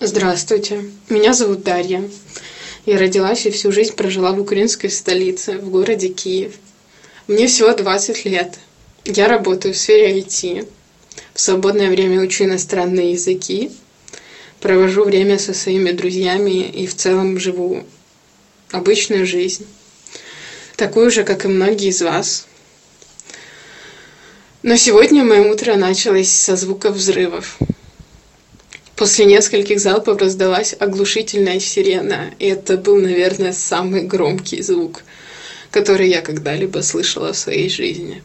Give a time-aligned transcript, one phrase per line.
[0.00, 2.08] Здравствуйте, меня зовут Дарья.
[2.86, 6.52] Я родилась и всю жизнь прожила в украинской столице, в городе Киев.
[7.26, 8.60] Мне всего 20 лет.
[9.04, 10.68] Я работаю в сфере IT.
[11.34, 13.72] В свободное время учу иностранные языки.
[14.60, 17.82] Провожу время со своими друзьями и в целом живу
[18.70, 19.66] обычную жизнь.
[20.76, 22.46] Такую же, как и многие из вас.
[24.62, 27.58] Но сегодня мое утро началось со звука взрывов.
[28.98, 35.04] После нескольких залпов раздалась оглушительная сирена, и это был, наверное, самый громкий звук–
[35.70, 38.22] который я когда-либо слышала в своей жизни.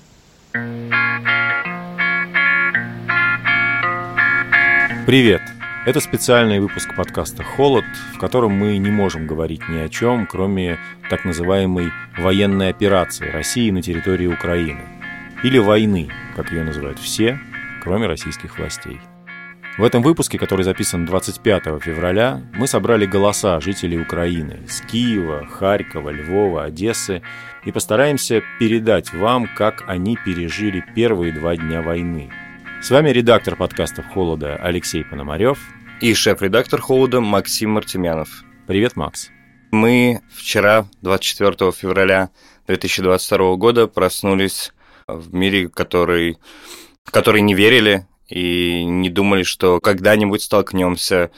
[5.06, 5.42] Привет!
[5.86, 7.84] Это специальный выпуск подкаста «Холод»,
[8.16, 13.70] в котором мы не можем говорить ни о чем, кроме так называемой военной операции России
[13.70, 14.88] на территории Украины.
[15.44, 17.38] Или войны, как ее называют все,
[17.84, 19.02] кроме российских властей.
[19.76, 26.12] В этом выпуске, который записан 25 февраля, мы собрали голоса жителей Украины с Киева, Харькова,
[26.12, 27.24] Львова, Одессы
[27.66, 32.30] и постараемся передать вам, как они пережили первые два дня войны.
[32.84, 35.58] С вами редактор подкастов «Холода» Алексей Пономарев
[36.02, 38.30] и шеф-редактор «Холода» Максим Мартемянов.
[38.68, 39.32] Привет, Макс.
[39.72, 42.30] Мы вчера, 24 февраля
[42.68, 44.72] 2022 года, проснулись
[45.08, 46.38] в мире, который,
[47.04, 51.32] в который не верили, и не думали, что когда-нибудь столкнемся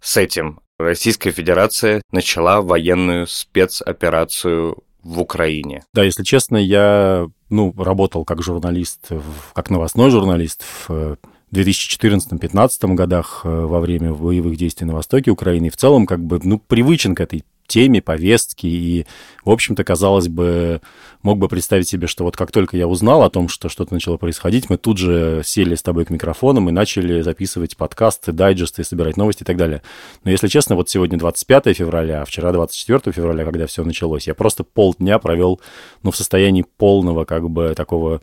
[0.00, 0.60] с этим.
[0.78, 5.84] Российская Федерация начала военную спецоперацию в Украине.
[5.92, 9.08] Да, если честно, я ну, работал как журналист,
[9.54, 11.16] как новостной журналист в
[11.54, 15.66] 2014-2015 годах э, во время боевых действий на востоке Украины.
[15.66, 18.68] И в целом, как бы, ну, привычен к этой теме, повестке.
[18.68, 19.06] И,
[19.44, 20.80] в общем-то, казалось бы,
[21.22, 24.16] мог бы представить себе, что вот как только я узнал о том, что что-то начало
[24.16, 29.16] происходить, мы тут же сели с тобой к микрофонам и начали записывать подкасты, дайджесты, собирать
[29.16, 29.82] новости и так далее.
[30.24, 34.34] Но, если честно, вот сегодня 25 февраля, а вчера 24 февраля, когда все началось, я
[34.34, 35.60] просто полдня провел,
[36.02, 38.20] ну, в состоянии полного, как бы, такого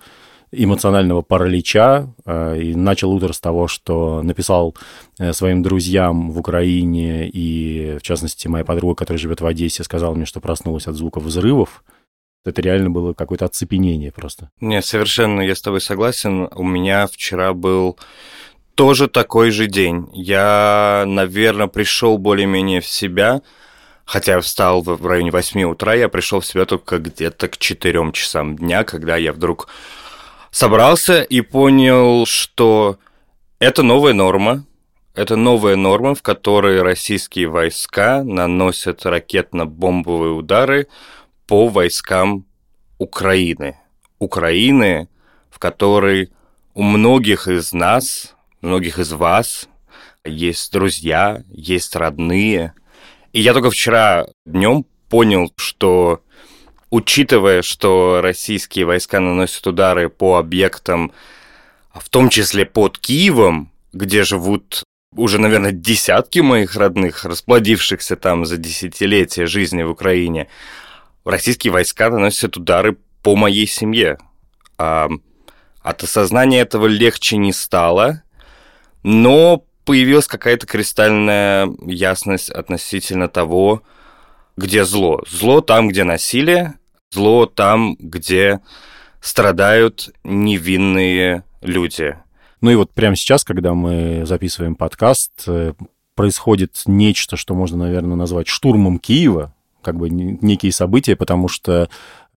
[0.51, 4.75] эмоционального паралича э, и начал утро с того, что написал
[5.17, 10.13] э, своим друзьям в Украине и, в частности, моя подруга, которая живет в Одессе, сказала
[10.13, 11.83] мне, что проснулась от звуков взрывов.
[12.43, 14.49] Это реально было какое-то оцепенение просто.
[14.59, 16.49] Нет, совершенно я с тобой согласен.
[16.55, 17.97] У меня вчера был
[18.75, 20.09] тоже такой же день.
[20.13, 23.41] Я, наверное, пришел более-менее в себя,
[24.05, 28.11] хотя я встал в районе 8 утра, я пришел в себя только где-то к 4
[28.11, 29.67] часам дня, когда я вдруг
[30.51, 32.99] собрался и понял, что
[33.59, 34.65] это новая норма,
[35.15, 40.87] это новая норма, в которой российские войска наносят ракетно-бомбовые удары
[41.47, 42.45] по войскам
[42.97, 43.77] Украины.
[44.19, 45.09] Украины,
[45.49, 46.31] в которой
[46.73, 49.67] у многих из нас, многих из вас
[50.23, 52.73] есть друзья, есть родные.
[53.33, 56.21] И я только вчера днем понял, что
[56.91, 61.11] учитывая, что российские войска наносят удары по объектам,
[61.93, 64.83] в том числе под Киевом, где живут
[65.15, 70.47] уже, наверное, десятки моих родных, расплодившихся там за десятилетия жизни в Украине,
[71.25, 74.17] российские войска наносят удары по моей семье.
[74.77, 75.09] А
[75.81, 78.23] от осознания этого легче не стало,
[79.03, 83.81] но появилась какая-то кристальная ясность относительно того,
[84.55, 85.23] где зло.
[85.27, 86.75] Зло там, где насилие,
[87.13, 88.61] Зло там, где
[89.19, 92.15] страдают невинные люди.
[92.61, 95.73] Ну и вот прямо сейчас, когда мы записываем подкаст, э,
[96.15, 101.89] происходит нечто, что можно, наверное, назвать штурмом Киева, как бы некие события, потому что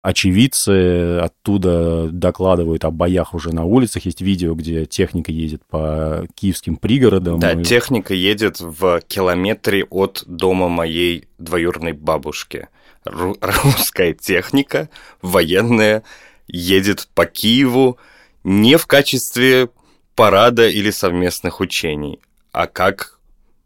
[0.03, 4.05] очевидцы оттуда докладывают о боях уже на улицах.
[4.07, 7.39] Есть видео, где техника едет по киевским пригородам.
[7.39, 7.65] Да, и...
[7.65, 12.69] техника едет в километре от дома моей двоюродной бабушки
[13.41, 14.89] русская техника
[15.23, 16.03] военная
[16.47, 17.99] едет по Киеву
[18.43, 19.69] не в качестве
[20.15, 22.21] парада или совместных учений,
[22.53, 23.19] а как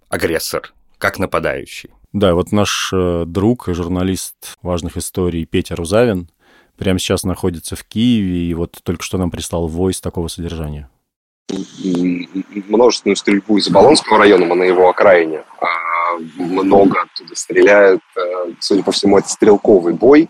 [0.09, 1.90] агрессор, как нападающий.
[2.12, 6.31] Да, вот наш э, друг, журналист важных историй Петя Рузавин
[6.76, 10.88] прямо сейчас находится в Киеве и вот только что нам прислал войс такого содержания.
[12.69, 15.44] Множественную стрельбу из Оболонского района, мы на его окраине.
[16.19, 18.00] А много оттуда стреляют.
[18.17, 20.29] Э, судя по всему, это стрелковый бой.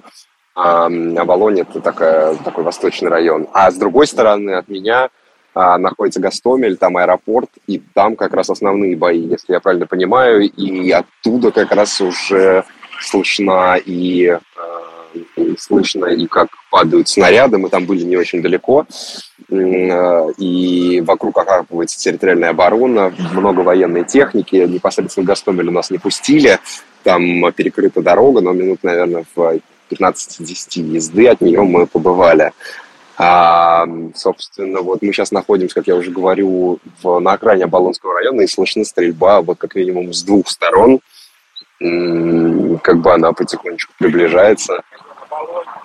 [0.55, 3.47] А Авалон– это такая, такой восточный район.
[3.53, 5.09] А с другой стороны от меня
[5.55, 10.43] а, находится Гастомель, там аэропорт, и там как раз основные бои, если я правильно понимаю,
[10.43, 12.65] и оттуда как раз уже
[13.01, 14.39] слышно и, и
[15.59, 18.87] слышно и как падают снаряды, мы там были не очень далеко,
[19.51, 26.59] и вокруг окапывается территориальная оборона, много военной техники, непосредственно Гастомель у нас не пустили,
[27.03, 29.61] там перекрыта дорога, но минут, наверное, в
[29.91, 32.53] 15-10 езды от нее мы побывали.
[33.21, 38.43] А, собственно, вот мы сейчас находимся, как я уже говорю, в, на окраине Оболонского района,
[38.43, 41.01] и слышна стрельба вот как минимум с двух сторон.
[41.81, 44.83] Как бы она потихонечку приближается.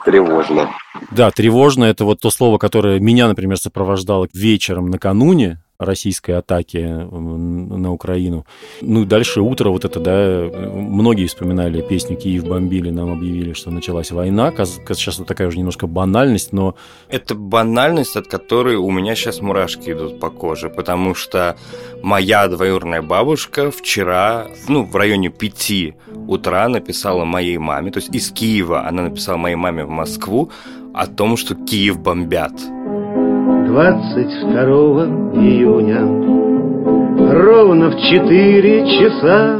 [0.06, 0.69] Тревожно.
[1.12, 7.91] Да, тревожно– это вот то слово, которое меня, например, сопровождало вечером накануне, российской атаки на
[7.91, 8.45] Украину.
[8.81, 14.12] Ну, дальше утро вот это, да, многие вспоминали песню «Киев бомбили», нам объявили, что началась
[14.12, 14.51] война.
[14.56, 16.75] Сейчас вот такая уже немножко банальность, но...
[17.09, 21.56] Это банальность, от которой у меня сейчас мурашки идут по коже, потому что
[22.01, 25.95] моя двоюродная бабушка вчера, ну, в районе пяти
[26.27, 30.51] утра написала моей маме, то есть из Киева она написала моей маме в Москву
[30.94, 32.53] о том, что Киев бомбят.
[33.73, 36.05] 22 июня
[37.33, 39.57] Ровно в четыре часа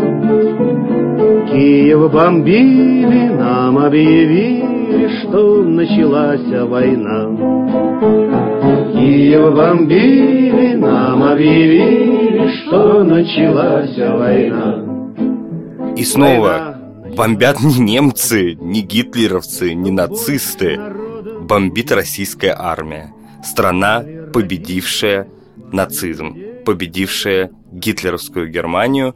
[1.50, 7.26] Киев бомбили, нам объявили, что началась война.
[8.94, 15.96] Киев бомбили, нам объявили, что началась война.
[15.96, 16.78] И снова
[17.18, 20.80] бомбят не немцы, не гитлеровцы, не нацисты.
[21.42, 23.12] Бомбит российская армия
[23.44, 24.04] страна,
[24.34, 25.28] победившая
[25.72, 26.36] нацизм,
[26.66, 29.16] победившая гитлеровскую Германию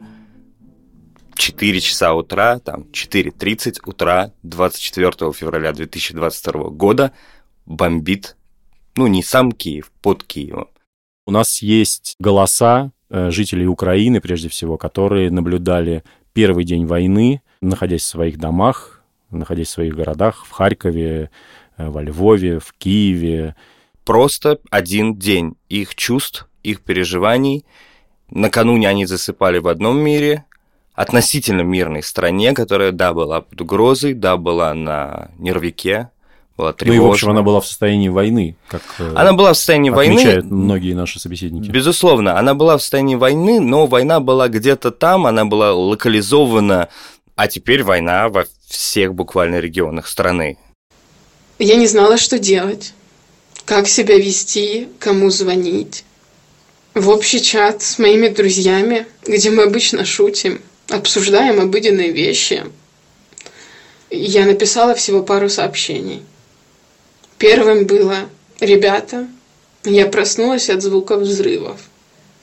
[1.36, 7.12] 4 часа утра, там 4.30 утра 24 февраля 2022 года
[7.64, 8.36] бомбит,
[8.96, 10.68] ну, не сам Киев, под Киевом.
[11.26, 16.02] У нас есть голоса э, жителей Украины, прежде всего, которые наблюдали
[16.32, 21.30] первый день войны, находясь в своих домах, находясь в своих городах, в Харькове,
[21.76, 23.54] э, во Львове, в Киеве,
[24.08, 27.66] просто один день их чувств, их переживаний.
[28.30, 30.46] Накануне они засыпали в одном мире,
[30.94, 36.08] относительно мирной стране, которая, да, была под угрозой, да, была на нервике,
[36.56, 37.02] была тревожна.
[37.02, 39.90] Ну и, в общем, она была в состоянии войны, как э, Она была в состоянии
[39.90, 40.56] отмечают войны.
[40.56, 41.68] многие наши собеседники.
[41.68, 46.88] Безусловно, она была в состоянии войны, но война была где-то там, она была локализована,
[47.36, 50.56] а теперь война во всех буквально регионах страны.
[51.58, 52.94] Я не знала, что делать
[53.68, 56.02] как себя вести, кому звонить.
[56.94, 62.64] В общий чат с моими друзьями, где мы обычно шутим, обсуждаем обыденные вещи.
[64.08, 66.22] Я написала всего пару сообщений.
[67.36, 69.28] Первым было «Ребята,
[69.84, 71.78] я проснулась от звуков взрывов»,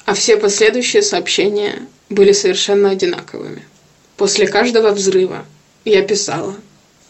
[0.05, 3.63] а все последующие сообщения были совершенно одинаковыми.
[4.15, 5.43] После каждого взрыва
[5.85, 6.55] я писала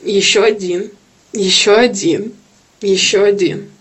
[0.02, 0.90] «Еще один,
[1.34, 2.32] еще один,
[2.80, 3.72] еще один»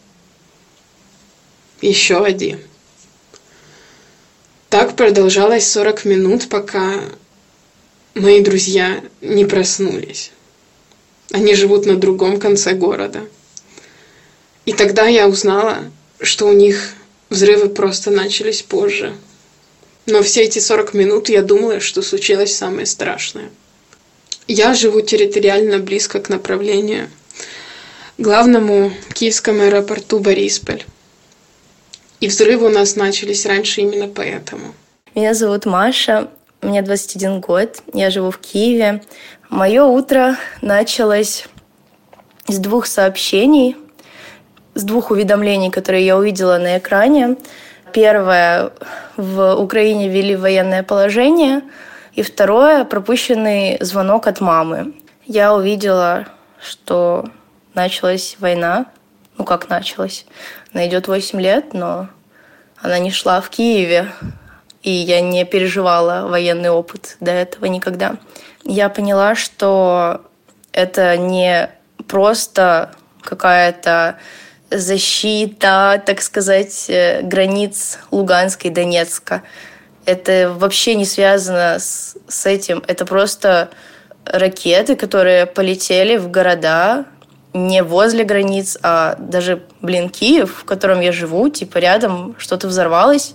[1.89, 2.61] еще один.
[4.71, 7.01] Так продолжалось 40 минут, пока
[8.15, 10.33] мои друзья не проснулись.
[11.31, 13.23] Они живут на другом конце города.
[14.67, 15.85] И тогда я узнала,
[16.21, 16.95] что у них
[17.31, 19.15] взрывы просто начались позже.
[20.07, 23.51] Но все эти 40 минут я думала, что случилось самое страшное.
[24.47, 27.09] Я живу территориально близко к направлению
[28.19, 30.85] главному киевскому аэропорту Борисполь.
[32.25, 34.73] И взрывы у нас начались раньше именно поэтому.
[35.15, 36.29] Меня зовут Маша,
[36.63, 39.03] мне 21 год, я живу в Киеве.
[39.51, 41.47] Мое утро началось
[42.49, 43.77] с двух сообщений,
[44.75, 47.37] с двух уведомлений, которые я увидела на экране.
[47.93, 48.71] Первое,
[49.19, 51.61] в Украине ввели военное положение,
[52.15, 54.95] и второе, пропущенный звонок от мамы.
[55.27, 56.27] Я увидела,
[56.59, 57.27] что
[57.75, 58.87] началась война,
[59.37, 60.25] ну как началась,
[60.73, 62.09] она идет 8 лет, но
[62.85, 64.13] она не шла в Киеве,
[64.83, 68.17] и я не переживала военный опыт до этого никогда.
[68.63, 70.27] Я поняла, что
[70.71, 71.71] это не
[72.09, 72.91] просто
[73.23, 74.19] какая-то
[74.71, 79.43] защита, так сказать, э, границ Луганска и Донецка.
[80.05, 82.85] Это вообще не связано с, с этим.
[82.87, 83.71] Это просто
[84.27, 87.07] ракеты, которые полетели в города,
[87.55, 93.35] не возле границ, а даже, блин, Киев, в котором я живу, типа рядом что-то взорвалось.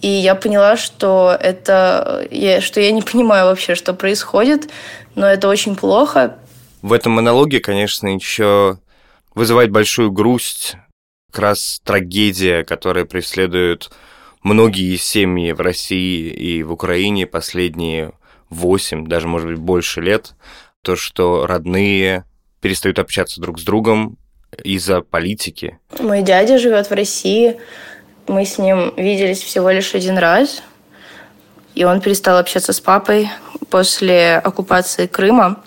[0.00, 4.70] И я поняла, что это, я, что я не понимаю вообще, что происходит,
[5.14, 6.36] но это очень плохо.
[6.82, 8.78] В этом монологе, конечно, еще
[9.34, 10.76] вызывает большую грусть
[11.32, 13.90] как раз трагедия, которая преследует
[14.42, 18.12] многие семьи в России и в Украине последние
[18.50, 20.34] 8, даже, может быть, больше лет.
[20.82, 22.24] То, что родные
[22.64, 24.16] перестают общаться друг с другом,
[24.64, 25.78] из-за политики?
[25.98, 27.58] Мой дядя живет в России.
[28.26, 30.62] Мы с ним виделись всего лишь один раз.
[31.74, 33.28] И он перестал общаться с папой
[33.68, 35.62] после оккупации Крыма.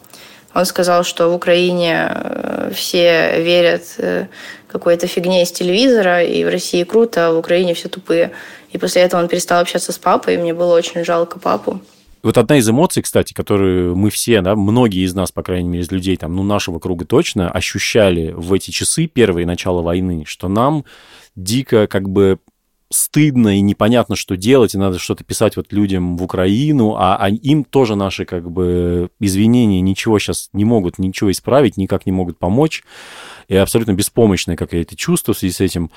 [0.55, 4.25] Он сказал, что в Украине э, все верят э,
[4.67, 8.31] какой-то фигне из телевизора, и в России круто, а в Украине все тупые.
[8.71, 11.79] И после этого он перестал общаться с папой, и мне было очень жалко папу.
[12.23, 15.83] Вот одна из эмоций, кстати, которые мы все, да, многие из нас, по крайней мере,
[15.83, 20.47] из людей там, ну, нашего круга точно ощущали в эти часы первые начала войны, что
[20.47, 20.83] нам
[21.35, 22.39] дико как бы
[22.89, 27.29] стыдно и непонятно, что делать, и надо что-то писать вот людям в Украину, а, а
[27.29, 32.39] им тоже наши как бы извинения ничего сейчас не могут, ничего исправить, никак не могут
[32.39, 32.83] помочь,
[33.49, 35.91] и абсолютно беспомощное какое-то чувство в связи с этим.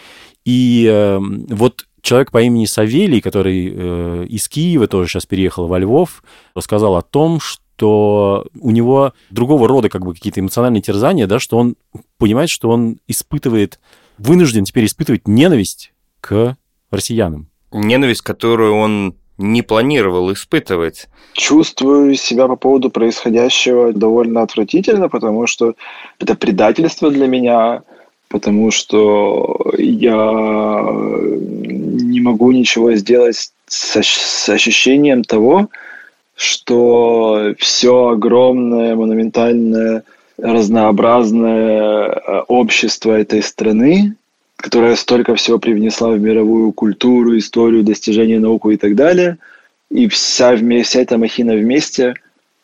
[0.45, 5.79] И э, вот человек по имени Савелий, который э, из Киева тоже сейчас переехал во
[5.79, 6.23] Львов,
[6.55, 11.59] рассказал о том, что у него другого рода как бы какие-то эмоциональные терзания, да, что
[11.59, 11.77] он
[12.19, 13.81] понимает, что он испытывает,
[14.19, 16.57] вынужден теперь испытывать ненависть к
[16.91, 17.49] россиянам?
[17.73, 21.09] Ненависть, которую он не планировал испытывать.
[21.33, 25.75] Чувствую себя по поводу происходящего довольно отвратительно, потому что
[26.19, 27.83] это предательство для меня,
[28.31, 30.81] потому что я
[31.67, 35.69] не могу ничего сделать с, с ощущением того,
[36.35, 40.05] что все огромное, монументальное,
[40.39, 44.15] разнообразное э, общество этой страны
[44.61, 49.39] которая столько всего привнесла в мировую культуру, историю, достижения науку и так далее.
[49.91, 52.15] И вся, вся эта махина вместе,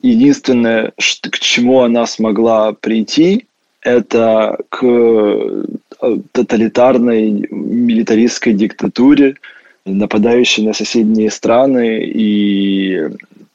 [0.02, 3.45] единственное, к чему она смогла прийти,
[3.86, 5.64] это к э,
[6.32, 9.36] тоталитарной милитаристской диктатуре,
[9.84, 13.08] нападающей на соседние страны и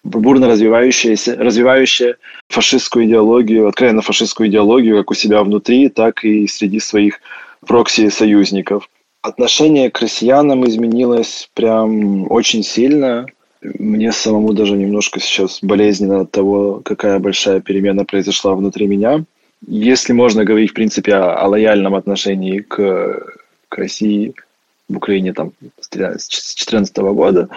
[0.03, 2.15] бурно развивающаяся, развивающая
[2.47, 7.19] фашистскую идеологию, откровенно фашистскую идеологию как у себя внутри, так и среди своих
[7.67, 8.89] прокси-союзников.
[9.21, 13.25] Отношение к россиянам изменилось прям очень сильно.
[13.61, 19.25] Мне самому даже немножко сейчас болезненно от того, какая большая перемена произошла внутри меня.
[19.67, 23.37] Если можно говорить, в принципе, о, о лояльном отношении к,
[23.69, 24.33] к России
[24.89, 27.49] в Украине там, с 2014 года,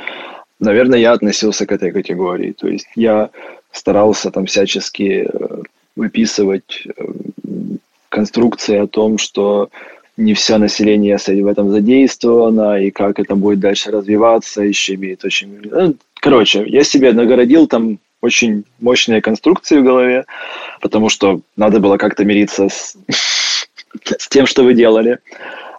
[0.61, 2.53] наверное, я относился к этой категории.
[2.53, 3.31] То есть я
[3.73, 5.63] старался там всячески э,
[5.97, 7.05] выписывать э,
[8.09, 9.71] конструкции о том, что
[10.17, 15.61] не все население в этом задействовано, и как это будет дальше развиваться, еще имеет очень...
[15.65, 20.25] Ну, короче, я себе нагородил там очень мощные конструкции в голове,
[20.81, 22.97] потому что надо было как-то мириться с,
[24.19, 25.19] с тем, что вы делали.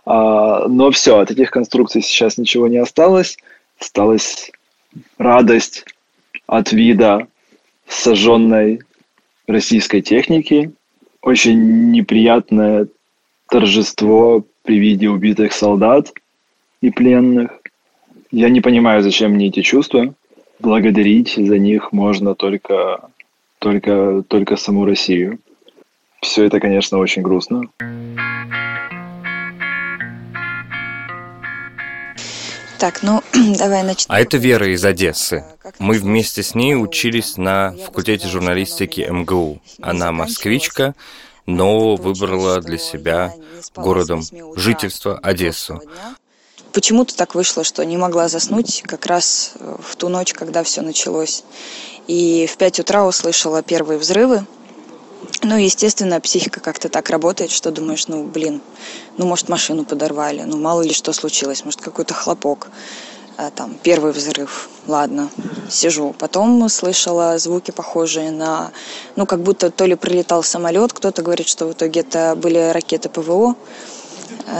[0.05, 3.37] А, но все, от этих конструкций сейчас ничего не осталось.
[3.79, 4.51] Осталась
[5.17, 5.85] радость
[6.45, 7.27] от вида
[7.87, 8.81] сожженной
[9.47, 10.71] российской техники,
[11.23, 12.87] очень неприятное
[13.49, 16.13] торжество при виде убитых солдат
[16.81, 17.49] и пленных.
[18.29, 20.13] Я не понимаю, зачем мне эти чувства.
[20.59, 23.09] Благодарить за них можно только,
[23.59, 25.39] только, только саму Россию.
[26.21, 27.63] Все это, конечно, очень грустно.
[32.79, 33.21] Так, ну
[33.57, 34.07] давай начнем.
[34.09, 35.43] А это Вера из Одессы.
[35.79, 39.61] Мы вместе с ней учились на факультете журналистики МГУ.
[39.81, 40.93] Она москвичка,
[41.45, 43.33] но выбрала для себя
[43.75, 44.21] городом
[44.55, 45.81] жительства Одессу.
[46.75, 50.81] Почему-то так вышло, что не могла заснуть как раз э, в ту ночь, когда все
[50.81, 51.45] началось.
[52.05, 54.45] И в 5 утра услышала первые взрывы.
[55.41, 58.61] Ну, естественно, психика как-то так работает, что думаешь, ну, блин,
[59.15, 62.67] ну, может, машину подорвали, ну, мало ли что случилось, может, какой-то хлопок.
[63.37, 65.29] А, там первый взрыв, ладно,
[65.69, 66.13] сижу.
[66.19, 68.71] Потом слышала звуки, похожие на,
[69.15, 73.07] ну, как будто то ли прилетал самолет, кто-то говорит, что в итоге это были ракеты
[73.07, 73.55] ПВО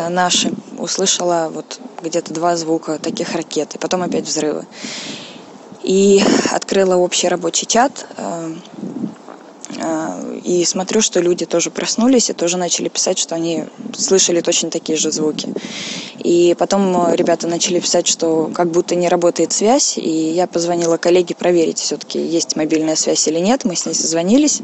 [0.10, 0.52] наши.
[0.78, 4.66] Услышала вот где-то два звука таких ракет, и потом опять взрывы.
[5.84, 8.56] И открыла общий рабочий чат, э,
[10.44, 13.66] и смотрю, что люди тоже проснулись и тоже начали писать, что они
[13.98, 15.50] слышали точно такие же звуки.
[16.20, 21.36] И потом ребята начали писать, что как будто не работает связь, и я позвонила коллеге
[21.36, 23.66] проверить, все-таки есть мобильная связь или нет.
[23.66, 24.62] Мы с ней созвонились,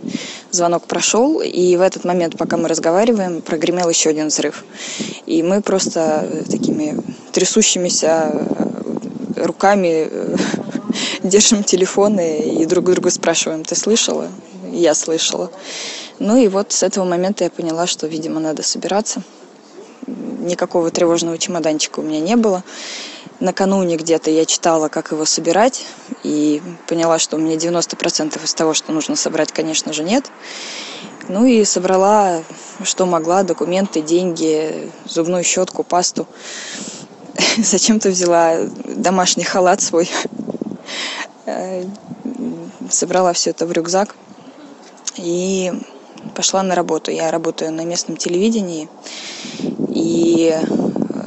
[0.52, 4.64] звонок прошел, и в этот момент, пока мы разговариваем, прогремел еще один взрыв.
[5.26, 6.98] И мы просто такими
[7.32, 8.48] трясущимися
[9.36, 10.10] руками
[11.24, 14.30] держим телефоны и друг друга спрашиваем, ты слышала?
[14.72, 15.52] Я слышала.
[16.20, 19.22] Ну и вот с этого момента я поняла, что, видимо, надо собираться.
[20.08, 22.64] Никакого тревожного чемоданчика у меня не было.
[23.40, 25.84] накануне где-то я читала, как его собирать,
[26.24, 30.26] и поняла, что у меня 90% из того, что нужно собрать, конечно же, нет.
[31.28, 32.44] Ну и собрала,
[32.84, 36.28] что могла, документы, деньги, зубную щетку, пасту.
[37.58, 40.10] Зачем-то взяла домашний халат свой.
[41.48, 41.84] Э,
[42.90, 44.16] собрала все это в рюкзак
[45.18, 45.74] и
[46.36, 47.12] пошла на работу.
[47.12, 48.90] Я работаю на местном телевидении,
[49.90, 50.58] и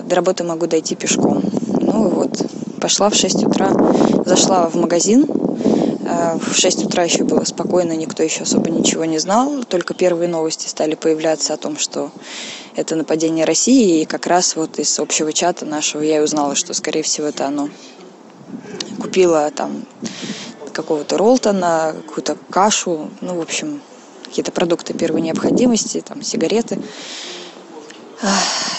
[0.05, 1.43] до работы могу дойти пешком.
[1.81, 2.47] Ну вот,
[2.81, 3.73] пошла в 6 утра,
[4.25, 9.19] зашла в магазин, э, в 6 утра еще было спокойно, никто еще особо ничего не
[9.19, 9.65] знал.
[9.65, 12.11] Только первые новости стали появляться о том, что
[12.77, 14.03] это нападение России.
[14.03, 17.47] И как раз вот из общего чата нашего я и узнала, что, скорее всего, это
[17.47, 17.69] оно.
[19.01, 19.85] Купила там
[20.75, 23.81] какого-то ролтона, какую-то кашу, ну, в общем,
[24.25, 26.79] какие-то продукты первой необходимости, там, сигареты.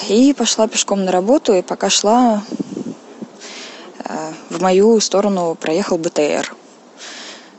[0.10, 2.44] И пошла пешком на работу, и пока шла,
[4.04, 6.56] э, в мою сторону проехал БТР.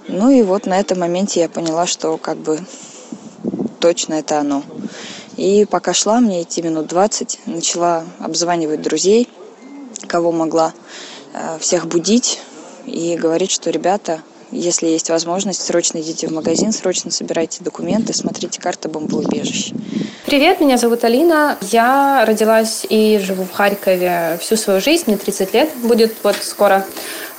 [0.09, 2.61] Ну и вот на этом моменте я поняла, что как бы
[3.81, 4.63] точно это оно.
[5.37, 9.29] И пока шла, мне идти минут 20, начала обзванивать друзей,
[10.07, 10.73] кого могла,
[11.33, 12.41] э, всех будить
[12.87, 18.61] и говорить, что ребята, если есть возможность, срочно идите в магазин, срочно собирайте документы, смотрите
[18.61, 19.75] карта бомбоубежища.
[20.25, 21.59] Привет, меня зовут Алина.
[21.61, 26.85] Я родилась и живу в Харькове всю свою жизнь, мне 30 лет будет вот скоро.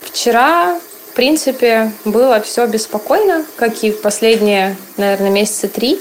[0.02, 0.80] Вчера,
[1.12, 6.00] в принципе, было все беспокойно, как и в последние, наверное, месяца три.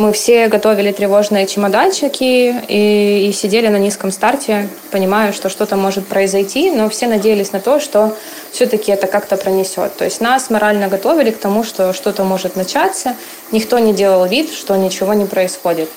[0.00, 6.06] Мы все готовили тревожные чемоданчики и, и сидели на низком старте, понимая, что что-то может
[6.06, 8.16] произойти, но все надеялись на то, что
[8.50, 9.94] все-таки это как-то пронесет.
[9.98, 13.14] То есть нас морально готовили к тому, что что-то может начаться.
[13.52, 15.90] Никто не делал вид, что ничего не происходит.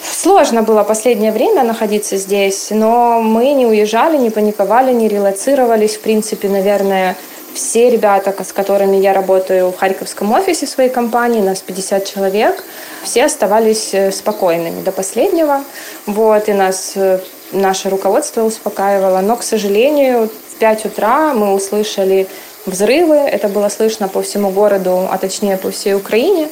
[0.00, 5.96] Сложно было последнее время находиться здесь, но мы не уезжали, не паниковали, не релацировались.
[5.96, 7.16] В принципе, наверное,
[7.54, 12.64] все ребята, с которыми я работаю в Харьковском офисе своей компании, нас 50 человек,
[13.02, 15.64] все оставались э, спокойными до последнего.
[16.06, 17.20] Вот, и нас э,
[17.52, 19.20] наше руководство успокаивало.
[19.20, 22.26] Но, к сожалению, в 5 утра мы услышали
[22.66, 23.16] взрывы.
[23.16, 26.48] Это было слышно по всему городу, а точнее по всей Украине.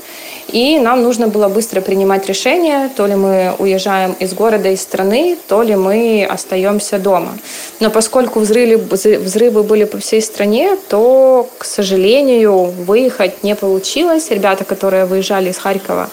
[0.49, 5.37] И нам нужно было быстро принимать решение, то ли мы уезжаем из города, из страны,
[5.47, 7.39] то ли мы остаемся дома.
[7.81, 12.55] Но поскольку взрывы, взрывы были по всей стране, то, к сожалению,
[12.87, 14.31] выехать не получилось.
[14.31, 16.09] Ребята, которые выезжали из Харькова,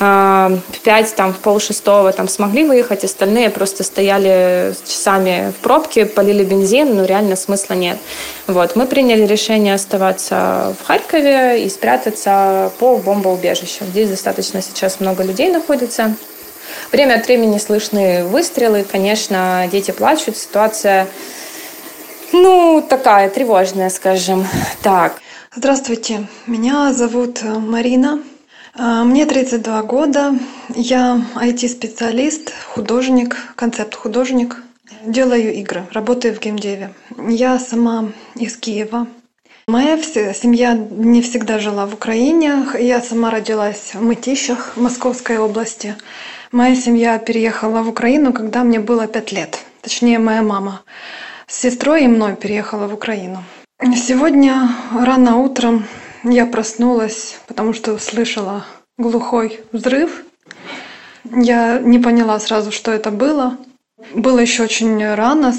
[0.00, 6.06] в пять, там, в пол шестого там смогли выехать, остальные просто стояли часами в пробке,
[6.06, 7.98] полили бензин, но реально смысла нет.
[8.46, 8.76] Вот.
[8.76, 13.84] Мы приняли решение оставаться в Харькове и спрятаться по бомбоубежищу.
[13.84, 16.14] Здесь достаточно сейчас много людей находится.
[16.92, 21.08] Время от времени слышны выстрелы, конечно, дети плачут, ситуация,
[22.32, 24.46] ну, такая тревожная, скажем
[24.82, 25.20] так.
[25.54, 28.39] Здравствуйте, меня зовут Марина, а,
[28.80, 30.34] мне 32 года.
[30.74, 34.62] Я IT-специалист, художник, концепт-художник.
[35.04, 36.94] Делаю игры, работаю в геймдеве.
[37.28, 39.06] Я сама из Киева.
[39.68, 42.64] Моя семья не всегда жила в Украине.
[42.78, 45.94] Я сама родилась в Мытищах, Московской области.
[46.50, 49.58] Моя семья переехала в Украину, когда мне было пять лет.
[49.82, 50.80] Точнее, моя мама
[51.46, 53.44] с сестрой и мной переехала в Украину.
[53.94, 55.84] Сегодня рано утром
[56.24, 58.64] я проснулась, потому что услышала
[58.98, 60.24] глухой взрыв.
[61.24, 63.56] Я не поняла сразу, что это было.
[64.14, 65.54] Было еще очень рано,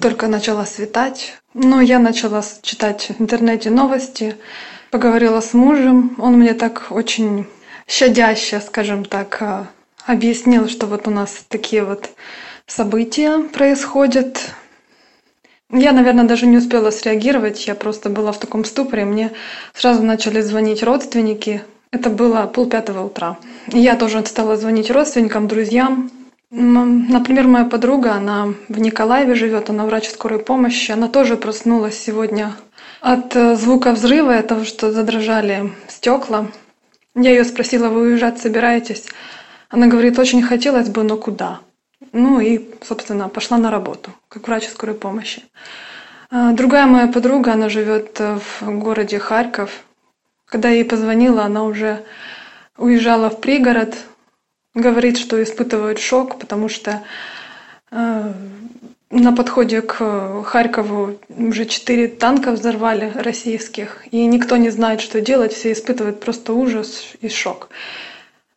[0.00, 1.34] только начало светать.
[1.54, 4.36] Но я начала читать в интернете новости,
[4.90, 6.14] поговорила с мужем.
[6.18, 7.46] Он мне так очень
[7.86, 9.66] щадяще, скажем так, а,
[10.06, 12.10] объяснил, что вот у нас такие вот
[12.66, 14.50] события происходят.
[15.70, 19.04] Я, наверное, даже не успела среагировать, я просто была в таком ступоре.
[19.04, 19.32] Мне
[19.74, 21.62] сразу начали звонить родственники.
[21.90, 23.36] Это было полпятого утра.
[23.66, 26.10] я тоже стала звонить родственникам, друзьям.
[26.50, 30.92] Например, моя подруга, она в Николаеве живет, она врач скорой помощи.
[30.92, 32.54] Она тоже проснулась сегодня
[33.00, 36.46] от э, звука взрыва, от того, что задрожали стекла.
[37.16, 39.06] Я ее спросила, вы уезжать собираетесь?
[39.68, 41.60] Она говорит, очень хотелось бы, но куда?
[42.18, 45.42] Ну и, собственно, пошла на работу, как врач скорой помощи.
[46.30, 49.70] А, другая моя подруга, она живет э, в городе Харьков.
[50.46, 52.04] Когда я ей позвонила, она уже
[52.78, 53.98] уезжала в пригород.
[54.74, 57.02] Говорит, что испытывает шок, потому что
[57.90, 58.32] э,
[59.10, 65.52] на подходе к Харькову уже четыре танка взорвали российских, и никто не знает, что делать,
[65.52, 67.68] все испытывают просто ужас и шок.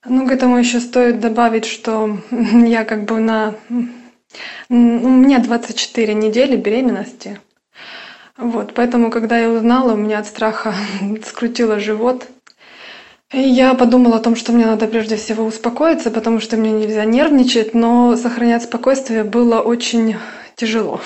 [0.05, 3.55] Ну, к этому еще стоит добавить, что я как бы на
[4.69, 7.39] У меня 24 недели беременности.
[8.38, 10.73] Вот, поэтому, когда я узнала, у меня от страха
[11.25, 12.27] скрутило живот.
[13.31, 17.05] И я подумала о том, что мне надо прежде всего успокоиться, потому что мне нельзя
[17.05, 20.15] нервничать, но сохранять спокойствие было очень
[20.55, 21.01] тяжело.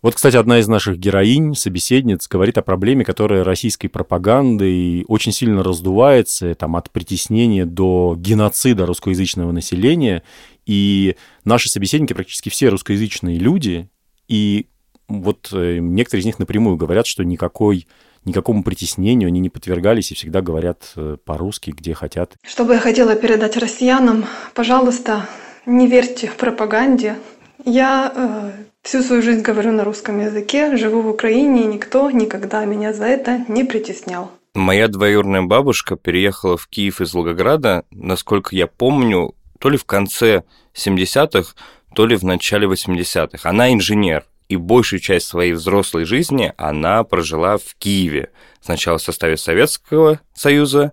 [0.00, 5.64] Вот, кстати, одна из наших героинь, собеседниц, говорит о проблеме, которая российской пропагандой очень сильно
[5.64, 10.22] раздувается, там, от притеснения до геноцида русскоязычного населения.
[10.66, 13.88] И наши собеседники практически все русскоязычные люди,
[14.28, 14.66] и
[15.08, 17.86] вот э, некоторые из них напрямую говорят, что никакой,
[18.24, 22.36] никакому притеснению они не подвергались и всегда говорят э, по-русски, где хотят.
[22.46, 25.26] Что бы я хотела передать россиянам, пожалуйста,
[25.64, 27.16] не верьте пропаганде.
[27.64, 32.64] Я э, всю свою жизнь говорю на русском языке, живу в Украине, и никто никогда
[32.64, 34.30] меня за это не притеснял.
[34.54, 40.42] Моя двоюродная бабушка переехала в Киев из Волгограда, насколько я помню, то ли в конце
[40.74, 41.54] 70-х,
[41.94, 43.48] то ли в начале 80-х.
[43.48, 48.30] Она инженер, и большую часть своей взрослой жизни она прожила в Киеве.
[48.60, 50.92] Сначала в составе Советского Союза,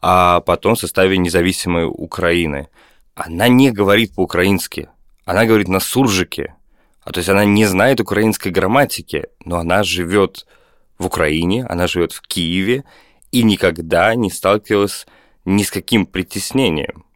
[0.00, 2.68] а потом в составе независимой Украины.
[3.14, 4.88] Она не говорит по-украински,
[5.24, 6.54] она говорит на суржике.
[7.08, 10.46] А то есть она не знает украинской грамматики, но она живет
[10.98, 12.84] в Украине, она живет в Киеве
[13.32, 15.06] и никогда не сталкивалась
[15.46, 17.06] ни с каким притеснением.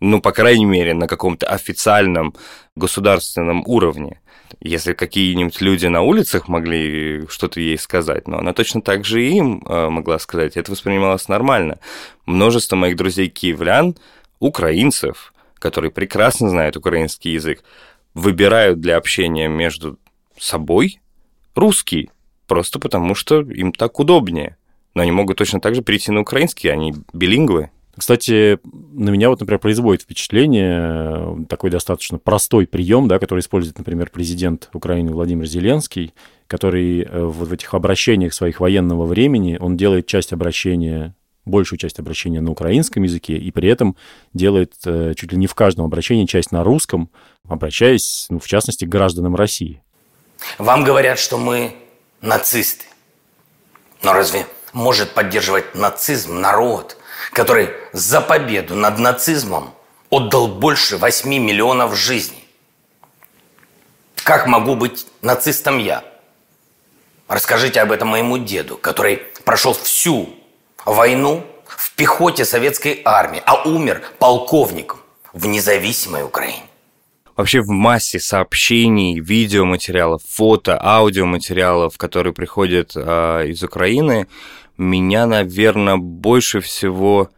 [0.00, 2.34] Ну, по крайней мере, на каком-то официальном
[2.76, 4.20] государственном уровне.
[4.60, 9.34] Если какие-нибудь люди на улицах могли что-то ей сказать, но она точно так же и
[9.34, 10.58] им э, могла сказать.
[10.58, 11.78] Это воспринималось нормально.
[12.26, 13.96] Множество моих друзей-киевлян,
[14.40, 17.62] украинцев, которые прекрасно знают украинский язык,
[18.14, 19.98] выбирают для общения между
[20.38, 21.00] собой
[21.54, 22.10] русский,
[22.46, 24.56] просто потому что им так удобнее.
[24.94, 27.70] Но они могут точно так же перейти на украинский, они билингвы.
[27.96, 28.60] Кстати,
[28.92, 34.10] на меня вот, например, производит впечатление э, такой достаточно простой прием, да, который использует, например,
[34.12, 36.14] президент Украины Владимир Зеленский,
[36.46, 41.16] который э, вот в этих обращениях своих военного времени, он делает часть обращения
[41.48, 43.96] большую часть обращения на украинском языке, и при этом
[44.32, 47.10] делает э, чуть ли не в каждом обращении часть на русском,
[47.48, 49.82] обращаясь, ну, в частности, к гражданам России.
[50.58, 51.74] Вам говорят, что мы
[52.20, 52.86] нацисты.
[54.02, 56.96] Но разве может поддерживать нацизм народ,
[57.32, 59.74] который за победу над нацизмом
[60.10, 62.44] отдал больше 8 миллионов жизней?
[64.22, 66.04] Как могу быть нацистом я?
[67.28, 70.34] Расскажите об этом моему деду, который прошел всю
[70.92, 74.98] войну в пехоте советской армии, а умер полковником
[75.32, 76.62] в независимой Украине.
[77.36, 84.26] Вообще в массе сообщений, видеоматериалов, фото, аудиоматериалов, которые приходят э, из Украины,
[84.76, 87.30] меня, наверное, больше всего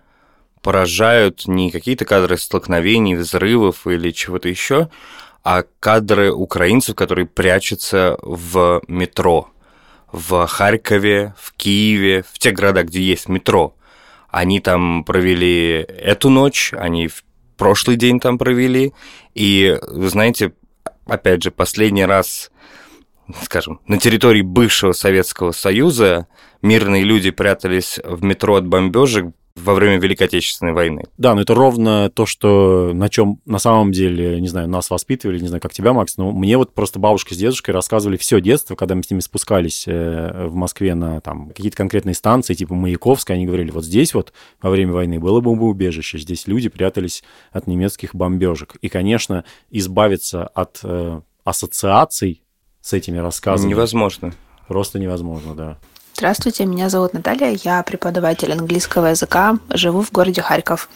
[0.63, 4.89] поражают не какие-то кадры столкновений, взрывов или чего-то еще,
[5.45, 9.51] а кадры украинцев, которые прячутся в метро
[10.13, 13.75] в Харькове, в Киеве, в тех городах, где есть метро.
[14.29, 17.25] Они там провели эту ночь, они в
[17.57, 18.93] прошлый день там провели.
[19.35, 20.53] И, вы знаете,
[21.07, 22.51] опять же, последний раз,
[23.43, 26.27] скажем, на территории бывшего Советского Союза
[26.63, 29.27] мирные люди прятались в метро от бомбежек
[29.63, 31.05] во время Великой Отечественной войны.
[31.19, 35.39] Да, но это ровно то, что на чем на самом деле, не знаю, нас воспитывали,
[35.39, 38.75] не знаю, как тебя, Макс, но мне вот просто бабушка с дедушкой рассказывали все детство,
[38.75, 43.37] когда мы с ними спускались э, в Москве на там какие-то конкретные станции, типа Маяковская,
[43.37, 48.15] они говорили, вот здесь вот во время войны было бомбоубежище, здесь люди прятались от немецких
[48.15, 48.77] бомбежек.
[48.81, 52.43] И, конечно, избавиться от э, ассоциаций
[52.81, 53.71] с этими рассказами...
[53.71, 54.33] Невозможно.
[54.69, 55.79] Просто невозможно, да.
[56.21, 60.91] Здравствуйте, меня зовут Наталья, я преподаватель английского языка, живу в городе Харьков.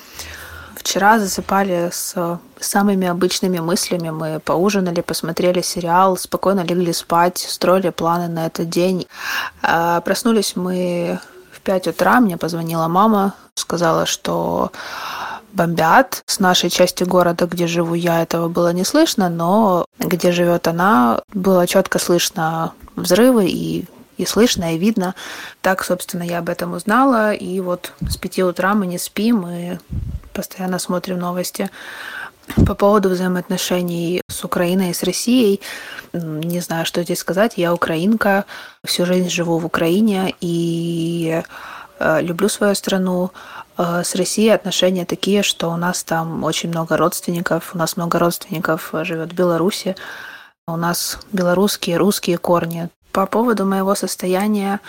[0.76, 4.10] Вчера засыпали с самыми обычными мыслями.
[4.10, 9.06] Мы поужинали, посмотрели сериал, спокойно легли спать, строили планы на этот день.
[9.62, 11.18] А, Проснулись мы
[11.52, 14.72] в 5 утра, мне позвонила мама, сказала, что
[15.54, 16.22] бомбят.
[16.26, 21.22] С нашей части города, где живу я, этого было не слышно, но где живет она,
[21.32, 25.14] было четко слышно взрывы и и слышно, и видно.
[25.60, 27.32] Так, собственно, я об этом узнала.
[27.32, 29.78] И вот с пяти утра мы не спим и
[30.32, 31.70] постоянно смотрим новости.
[32.66, 35.60] По поводу взаимоотношений с Украиной и с Россией,
[36.12, 37.54] не знаю, что здесь сказать.
[37.56, 38.44] Я украинка,
[38.84, 41.42] всю жизнь живу в Украине и
[41.98, 43.30] э, люблю свою страну.
[43.78, 47.74] Э, С Россией отношения такие, что у нас там очень много родственников.
[47.74, 49.96] У нас много родственников живет в Беларуси.
[50.66, 52.90] У нас белорусские, русские корни.
[53.14, 54.80] По поводу моего состояния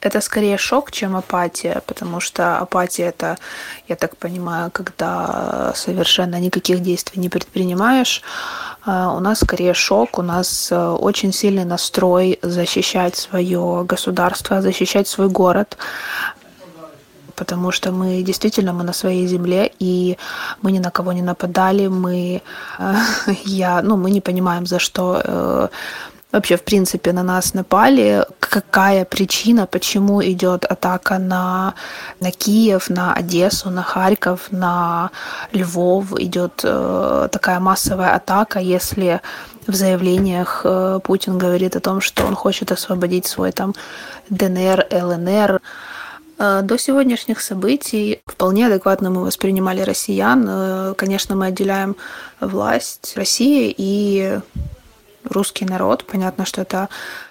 [0.00, 3.38] это скорее шок, чем апатия, потому что апатия это,
[3.88, 8.22] я так понимаю, когда совершенно никаких действий не предпринимаешь.
[8.84, 15.06] А, у нас скорее шок, у нас э, очень сильный настрой защищать свое государство, защищать
[15.06, 15.78] свой город
[17.36, 20.18] потому что мы действительно мы на своей земле, и
[20.60, 22.42] мы ни на кого не нападали, мы,
[22.78, 22.94] э,
[23.44, 25.68] я, ну, мы не понимаем, за что э,
[26.32, 31.74] вообще, в принципе, на нас напали, какая причина, почему идет атака на,
[32.20, 35.10] на Киев, на Одессу, на Харьков, на
[35.52, 39.20] Львов, идет э, такая массовая атака, если
[39.66, 43.74] в заявлениях э, Путин говорит о том, что он хочет освободить свой там
[44.30, 45.60] ДНР, ЛНР.
[46.38, 50.46] Э, до сегодняшних событий вполне адекватно мы воспринимали россиян.
[50.48, 51.96] Э, конечно, мы отделяем
[52.40, 54.40] власть России и
[55.28, 56.04] русский народ.
[56.04, 56.88] Понятно, что это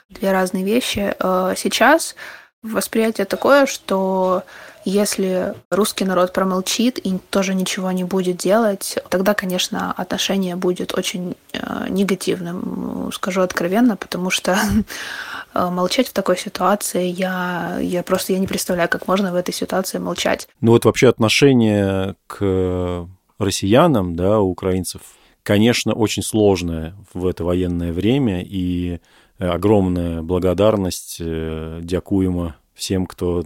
[0.09, 1.15] две разные вещи.
[1.19, 2.15] Э, сейчас
[2.63, 4.43] восприятие такое, что
[4.85, 11.35] если русский народ промолчит и тоже ничего не будет делать, тогда, конечно, отношение будет очень
[11.51, 14.57] э, негативным, скажу откровенно, потому что
[15.53, 19.53] э, молчать в такой ситуации я, я просто я не представляю, как можно в этой
[19.53, 20.47] ситуации молчать.
[20.61, 23.07] Ну вот вообще отношение к
[23.39, 25.01] россиянам, да, у украинцев
[25.47, 28.99] конечно, очень сложное в это военное время, и
[29.39, 33.45] э, огромная благодарность э, дякуема всем, кто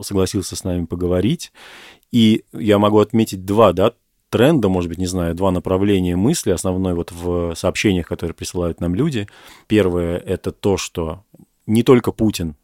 [0.00, 1.50] согласился с нами поговорить.
[2.12, 3.92] И я могу отметить два да,
[4.30, 8.94] тренда, может быть, не знаю, два направления мысли, основной вот в сообщениях, которые присылают нам
[8.94, 9.26] люди.
[9.66, 11.24] Первое– это то, что
[11.66, 12.54] не только Путин,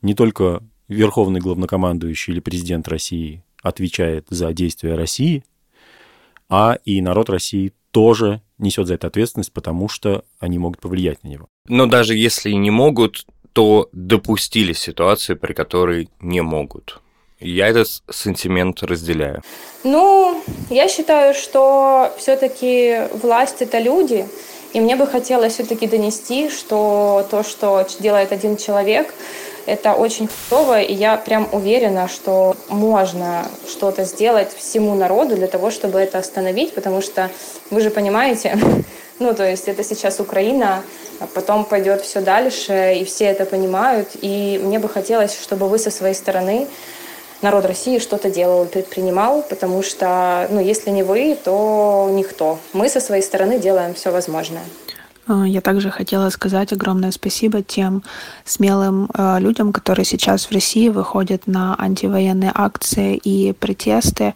[0.00, 5.44] не только верховный главнокомандующий или президент России отвечает за действия России,
[6.48, 11.28] а и народ России тоже несет за это ответственность, потому что они могут повлиять на
[11.28, 11.46] него.
[11.66, 17.00] Но даже если и не могут, то допустили ситуацию, при которой не могут.
[17.40, 19.42] Я этот сентимент разделяю.
[19.82, 24.26] Ну, я считаю, что все-таки власть это люди,
[24.74, 29.14] и мне бы хотелось все-таки донести, что то, что делает один человек,
[29.66, 35.70] это очень худово, и я прям уверена, что можно что-то сделать всему народу для того,
[35.70, 37.30] чтобы это остановить, потому что
[37.70, 38.56] вы же понимаете,
[39.18, 40.82] ну, то есть это сейчас Украина,
[41.20, 45.78] а потом пойдет все дальше, и все это понимают, и мне бы хотелось, чтобы вы
[45.78, 46.68] со своей стороны
[47.42, 52.58] народ России что-то делал, предпринимал, потому что, ну, если не вы, то никто.
[52.72, 54.64] Мы со своей стороны делаем все возможное.
[55.28, 58.02] Э, я также хотела сказать огромное спасибо тем
[58.44, 64.34] смелым э, людям, которые сейчас в России выходят на антивоенные акции и протесты.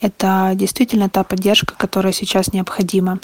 [0.00, 3.20] Это действительно та поддержка, которая сейчас необходима.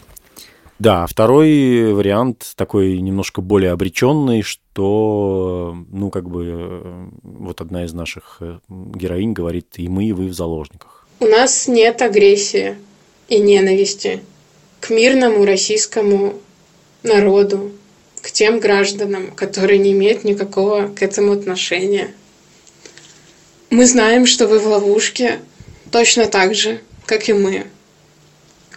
[0.79, 7.93] Да, второй вариант такой немножко более обреченный, что, ну, как бы, э, вот одна из
[7.93, 11.07] наших героинь говорит, и мы, и вы в заложниках.
[11.21, 12.77] У нас нет агрессии
[13.29, 14.25] и ненависти
[14.81, 16.35] к мирному российскому
[17.03, 17.73] народу,
[18.21, 22.15] к тем гражданам, которые не имеют никакого к этому отношения.
[23.71, 25.41] Мы знаем, что вы в ловушке
[25.91, 27.67] точно так же, как и мы.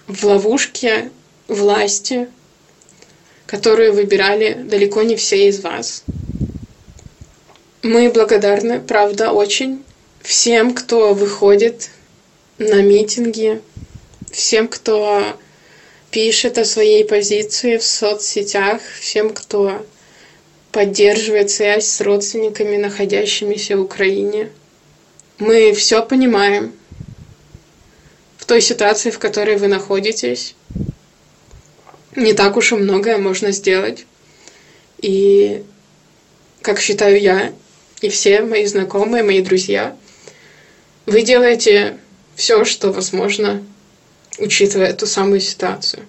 [0.07, 1.11] В ловушке
[1.47, 2.27] власти,
[3.45, 6.03] которую выбирали далеко не все из вас.
[7.83, 9.83] Мы благодарны, правда, очень
[10.21, 11.91] всем, кто выходит
[12.57, 13.61] на митинги,
[14.31, 15.37] всем, кто
[16.15, 19.85] пишет о своей позиции в соцсетях всем, кто
[20.71, 24.49] поддерживает связь с родственниками, находящимися в Украине.
[25.39, 26.71] Мы все понимаем
[28.37, 30.55] в той ситуации, в которой вы находитесь.
[32.15, 34.05] Не так уж и многое можно сделать.
[35.01, 35.63] И,
[36.61, 37.51] как считаю я,
[37.99, 39.97] и все мои знакомые, мои друзья,
[41.05, 41.97] вы делаете
[42.37, 43.61] все, что возможно
[44.39, 46.03] учитывая эту самую ситуацию.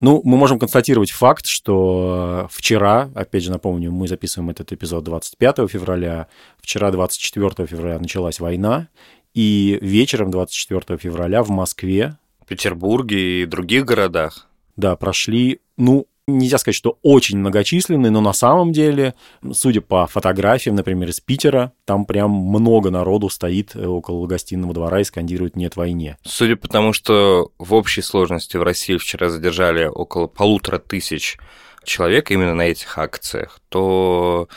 [0.00, 5.68] Ну, мы можем констатировать факт, что вчера, опять же напомню, мы записываем этот эпизод 25
[5.68, 6.28] февраля,
[6.60, 8.88] вчера 24 февраля началась война,
[9.34, 16.58] и вечером 24 февраля в Москве, в Петербурге и других городах, да, прошли, ну, нельзя
[16.58, 19.14] сказать, что очень многочисленные, но на самом деле,
[19.52, 25.00] судя по фотографиям, например, из Питера, там прям много народу стоит э, около гостиного двора
[25.00, 26.18] и скандирует «нет войне».
[26.24, 31.38] Судя по тому, что в общей сложности в России вчера задержали около полутора тысяч
[31.84, 34.48] человек именно на этих акциях, то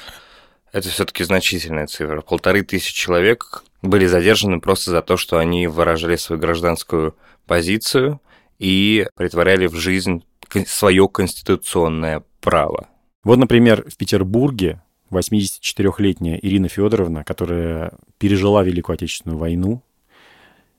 [0.72, 2.22] это все-таки значительная цифра.
[2.22, 7.16] Полторы тысячи человек были задержаны просто за то, что они выражали свою гражданскую
[7.48, 8.22] позицию
[8.60, 10.24] и притворяли в жизнь
[10.68, 12.88] свое конституционное право.
[13.24, 19.84] Вот, например, в Петербурге 84-летняя Ирина Федоровна, которая пережила Великую Отечественную войну,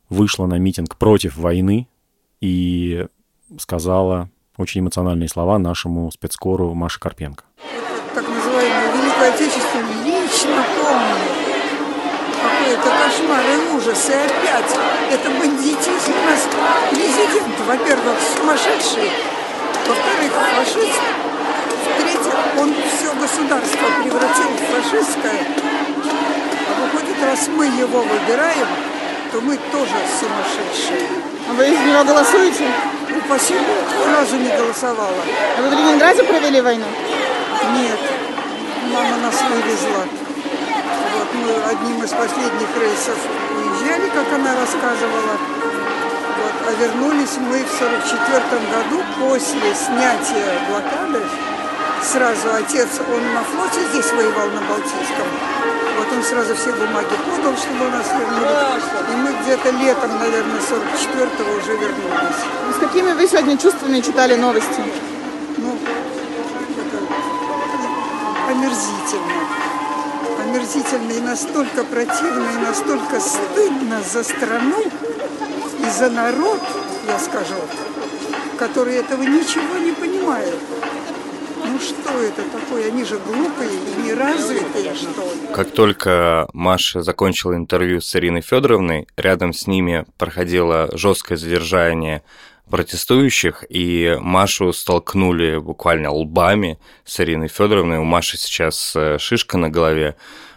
[0.08, 1.88] вышла на митинг против войны
[2.40, 3.06] и
[3.58, 7.44] сказала очень эмоциональные слова нашему спецкору Маше Карпенко.
[8.14, 11.42] так называемую Великую Отечественную лично помню.
[12.42, 14.10] Какой это кошмар и ужас.
[14.10, 14.78] И опять
[15.10, 16.48] это бандитизм у нас.
[16.90, 19.10] Президент, во-первых, сумасшедший,
[19.92, 21.00] во-вторых, фашист,
[21.84, 25.46] в-третьих, он все государство превратил в фашистское.
[26.68, 28.66] А выходит, раз мы его выбираем,
[29.30, 31.08] то мы тоже сумасшедшие.
[31.48, 32.64] А вы из него голосуете?
[33.18, 35.22] Упаси Бог, ни разу не голосовала.
[35.58, 36.86] А вы в Ленинграде провели войну?
[37.74, 37.98] Нет,
[38.92, 40.04] мама нас вывезла.
[41.18, 43.18] Вот мы одним из последних рейсов
[43.58, 45.36] уезжали, как она рассказывала.
[46.70, 51.20] Вернулись мы в 44 году после снятия блокады.
[52.02, 55.26] Сразу отец, он на флоте здесь воевал, на Балтийском.
[55.98, 59.12] Вот он сразу все бумаги подал, чтобы нас вернули.
[59.12, 62.76] И мы где-то летом, наверное, 44-го уже вернулись.
[62.76, 64.82] С какими вы сегодня чувствами читали новости?
[65.58, 65.78] Ну,
[66.78, 66.98] это
[68.50, 69.34] омерзительно.
[70.44, 74.84] Омерзительно и настолько противно, и настолько стыдно за страну
[75.82, 76.60] и за народ,
[77.06, 77.56] я скажу,
[78.58, 80.54] который этого ничего не понимает.
[81.64, 82.88] Ну что это такое?
[82.88, 85.54] Они же глупые и неразвитые, что ли?
[85.54, 92.22] Как только Маша закончила интервью с Ириной Федоровной, рядом с ними проходило жесткое задержание
[92.68, 97.98] протестующих, и Машу столкнули буквально лбами с Ириной Федоровной.
[97.98, 100.16] У Маши сейчас э, шишка на голове,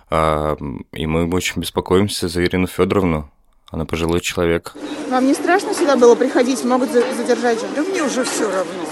[0.09, 0.55] а,
[0.91, 3.31] и мы очень беспокоимся за Ирину Федоровну.
[3.71, 4.73] Она пожилой человек.
[5.09, 6.63] Вам не страшно сюда было приходить?
[6.63, 7.67] Могут задержать же?
[7.75, 8.85] Да мне уже все равно.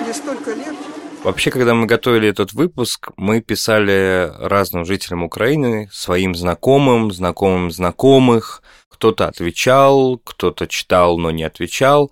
[0.00, 0.74] Мне столько лет.
[1.22, 8.62] Вообще, когда мы готовили этот выпуск, мы писали разным жителям Украины, своим знакомым, знакомым знакомых.
[8.88, 12.10] Кто-то отвечал, кто-то читал, но не отвечал.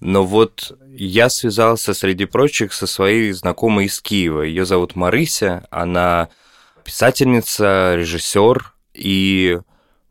[0.00, 4.42] Но вот я связался, среди прочих, со своей знакомой из Киева.
[4.42, 6.28] Ее зовут Марыся, она
[6.84, 9.58] писательница, режиссер и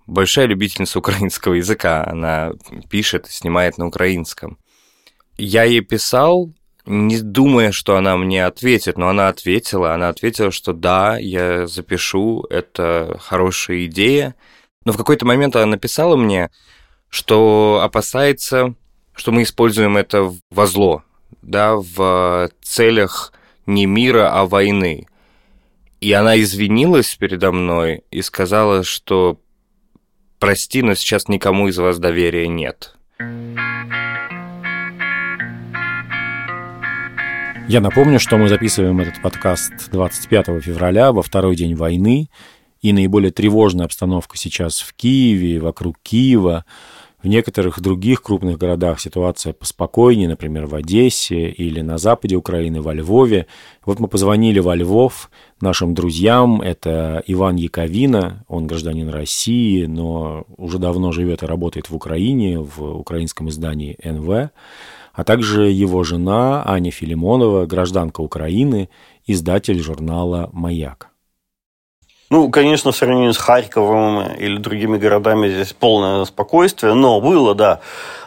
[0.08, 2.04] большая любительница украинского языка.
[2.06, 2.54] Она
[2.90, 4.58] пишет и снимает на украинском.
[5.38, 6.52] Я ей писал,
[6.86, 9.94] не думая, что она мне ответит, но она ответила.
[9.94, 14.36] Она ответила, что да, я запишу, это хорошая идея.
[14.86, 16.50] Но в какой-то момент она написала мне,
[17.10, 18.74] что опасается,
[19.14, 21.04] что мы используем это во зло,
[21.42, 23.34] да, в целях
[23.66, 25.08] не мира, а войны.
[26.00, 29.40] И она извинилась передо мной и сказала, что
[30.40, 32.96] прости, но сейчас никому из вас доверия нет.
[37.68, 42.30] Я напомню, что мы записываем этот подкаст 25 февраля, во второй день войны,
[42.82, 46.64] и наиболее тревожная обстановка сейчас в Киеве, вокруг Киева.
[47.22, 52.94] В некоторых других крупных городах ситуация поспокойнее, например, в Одессе или на западе Украины, во
[52.94, 53.48] Львове.
[53.86, 56.62] Вот мы позвонили во Львов нашим друзьям.
[56.62, 62.84] Это Иван Яковина, он гражданин России, но уже давно живет и работает в Украине, в
[62.84, 64.52] украинском издании НВ
[65.18, 68.88] а также его жена Аня Филимонова, гражданка Украины,
[69.26, 71.10] издатель журнала «Маяк».
[72.30, 77.80] Ну, конечно, в сравнении с Харьковом или другими городами здесь полное спокойствие, но было, да,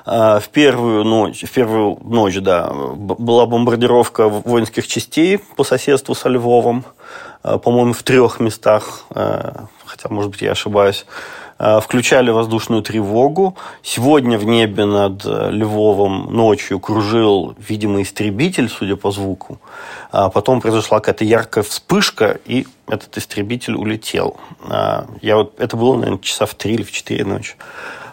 [0.07, 6.31] а, в первую ночь, в первую ночь, да, была бомбардировка воинских частей по соседству со
[6.31, 6.87] Львовом,
[7.43, 11.05] а, по-моему, в трех местах, а, хотя, может быть, я ошибаюсь.
[11.62, 13.55] Э, включали воздушную тревогу.
[13.83, 19.61] Сегодня в небе над э, Львовом ночью кружил, видимо, истребитель, судя по звуку.
[20.11, 24.38] А потом произошла какая-то яркая вспышка, и этот истребитель улетел.
[24.62, 27.55] А, я вот, это было, наверное, часа в три или в четыре ночи.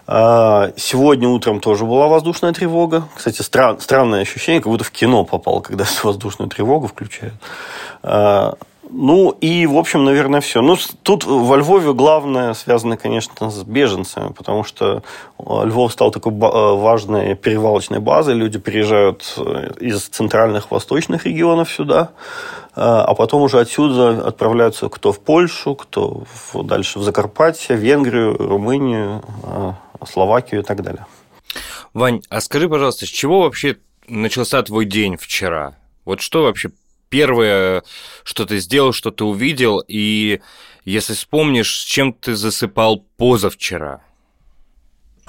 [0.10, 3.10] Сегодня утром тоже была воздушная тревога.
[3.14, 7.34] Кстати, стран, странное ощущение, как будто в кино попал, когда воздушную тревогу включают.
[8.90, 10.62] Ну и, в общем, наверное, все.
[10.62, 15.04] Ну, тут во Львове главное связано, конечно, с беженцами, потому что
[15.38, 18.36] э, Львов стал такой э, важной перевалочной базой.
[18.36, 22.12] Люди приезжают э, из центральных, восточных регионов сюда,
[22.80, 26.24] а потом уже отсюда отправляются кто в Польшу, кто
[26.54, 29.24] дальше в Закарпатье, Венгрию, Румынию,
[30.08, 31.08] Словакию и так далее.
[31.96, 35.76] Вань, а скажи, пожалуйста, с чего вообще начался твой день вчера?
[36.06, 36.70] Вот что вообще
[37.10, 37.84] первое,
[38.24, 40.42] что ты сделал, что ты увидел, и
[40.86, 44.02] если вспомнишь, с чем ты засыпал позавчера?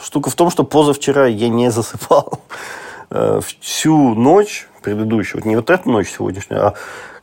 [0.01, 2.41] Штука в том, что позавчера я не засыпал.
[3.11, 6.75] Э, всю ночь предыдущую, вот не вот эту ночь сегодняшнюю, а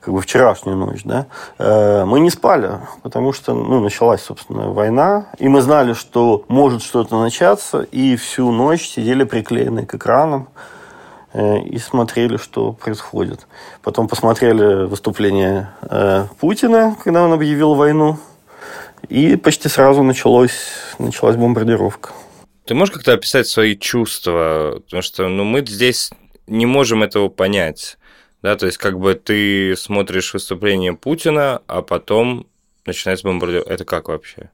[0.01, 1.28] как бы вчерашнюю ночь, да,
[1.60, 6.82] э, мы не спали, потому что, ну, началась, собственно, война, и мы знали, что может
[6.82, 10.49] что-то начаться, и всю ночь сидели приклеенные к экранам,
[11.36, 13.47] и смотрели, что происходит.
[13.81, 18.17] Потом посмотрели выступление э, Путина, когда он объявил войну,
[19.09, 20.57] и почти сразу началось,
[20.97, 22.11] началась бомбардировка.
[22.65, 24.81] Ты можешь как-то описать свои чувства?
[24.86, 26.11] Потому что ну, мы здесь
[26.47, 27.97] не можем этого понять.
[28.41, 32.47] Да, то есть, как бы ты смотришь выступление Путина, а потом
[32.86, 33.73] начинается бомбардировка.
[33.73, 34.49] Это как вообще?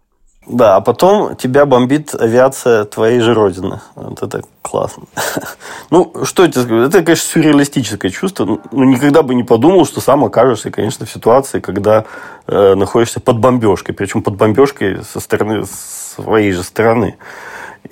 [0.48, 3.80] Да, а потом тебя бомбит авиация твоей же родины.
[3.96, 5.04] Вот это классно.
[5.92, 6.82] Ну, что я тебе скажу?
[6.84, 8.46] Это, конечно, сюрреалистическое чувство.
[8.46, 12.06] Ну, ну, никогда бы не подумал, что сам окажешься, конечно, в ситуации, когда
[12.48, 13.94] э, находишься под бомбежкой.
[13.94, 17.18] Причем под бомбежкой со стороны своей же стороны.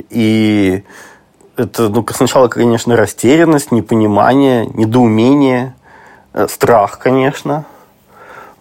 [0.10, 0.84] И
[1.58, 5.76] это ну, сначала, конечно, растерянность, непонимание, недоумение,
[6.34, 7.66] э, страх, конечно.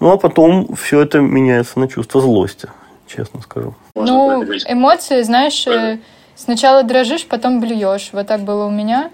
[0.00, 2.68] Ну, а потом все это меняется на чувство злости,
[3.08, 3.74] честно скажу.
[3.94, 5.98] Ну, эмоции, знаешь, э,
[6.36, 8.10] сначала дрожишь, потом блюешь.
[8.12, 9.10] Вот так было у меня.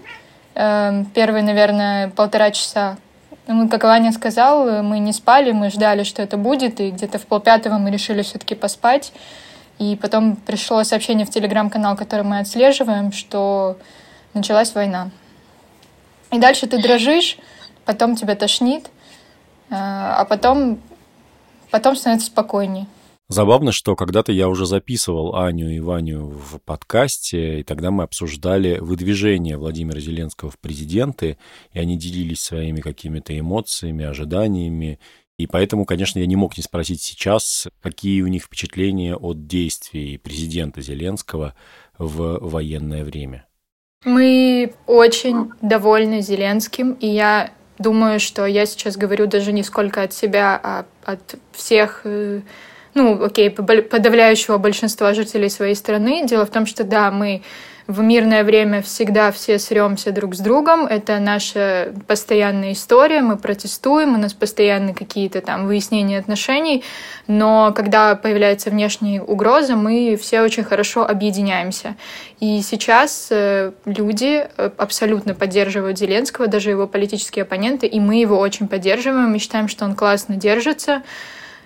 [0.53, 2.97] Эм, первые, наверное, полтора часа.
[3.47, 7.25] Мы, как Ваня сказал, мы не спали, мы ждали, что это будет, и где-то в
[7.25, 9.13] полпятого мы решили все-таки поспать.
[9.77, 13.77] И потом пришло сообщение в телеграм-канал, который мы отслеживаем, что
[14.33, 15.09] началась война.
[16.31, 17.37] И дальше ты дрожишь,
[17.85, 18.89] потом тебя тошнит,
[19.69, 20.79] а, а потом,
[21.71, 22.87] потом становится спокойнее.
[23.27, 28.77] Забавно, что когда-то я уже записывал Аню и Ваню в подкасте, и тогда мы обсуждали
[28.77, 31.37] выдвижение Владимира Зеленского в президенты,
[31.73, 34.99] и они делились своими какими-то эмоциями, ожиданиями.
[35.37, 40.17] И поэтому, конечно, я не мог не спросить сейчас, какие у них впечатления от действий
[40.17, 41.55] президента Зеленского
[41.97, 43.47] в военное время.
[44.05, 50.13] Мы очень довольны Зеленским, и я думаю, что я сейчас говорю даже не сколько от
[50.13, 52.41] себя, а от всех, э,
[52.95, 56.25] ну, окей, подавляющего большинства жителей своей страны.
[56.25, 57.43] Дело в том, что да, мы
[57.87, 60.85] в мирное время всегда все сремся друг с другом.
[60.87, 63.21] Это наша постоянная история.
[63.21, 66.83] Мы протестуем, у нас постоянно какие-то там выяснения отношений.
[67.27, 71.95] Но когда появляется внешняя угроза, мы все очень хорошо объединяемся.
[72.39, 78.39] И сейчас э, люди э, абсолютно поддерживают Зеленского, даже его политические оппоненты, и мы его
[78.39, 79.31] очень поддерживаем.
[79.31, 81.03] Мы считаем, что он классно держится.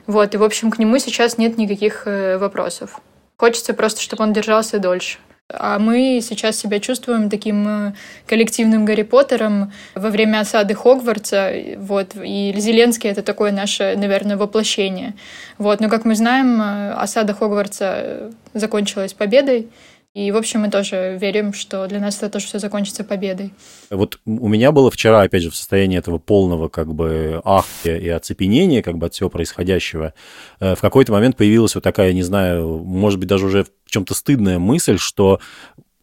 [0.09, 2.99] Вот, и, в общем, к нему сейчас нет никаких э, вопросов.
[3.37, 5.19] Хочется просто, чтобы он держался дольше.
[5.53, 7.93] А мы сейчас себя чувствуем таким э,
[8.25, 11.53] коллективным Гарри Поттером во время осады Хогвартса.
[11.77, 12.15] Вот.
[12.15, 15.13] И Зеленский— это такое наше, наверное, воплощение.
[15.59, 15.79] Вот.
[15.79, 19.67] Но, как мы знаем, э, осада Хогвартса закончилась победой.
[20.15, 23.53] И, в общем, мы тоже верим, что для нас это тоже все закончится победой.
[23.91, 28.09] Вот у меня было вчера, опять же, в состоянии этого полного как бы ахтя и
[28.09, 30.15] оцепенения как бы от всего происходящего.
[30.59, 34.57] В какой-то момент появилась вот такая, не знаю, может быть, даже уже в чем-то стыдная
[34.57, 35.39] мысль, что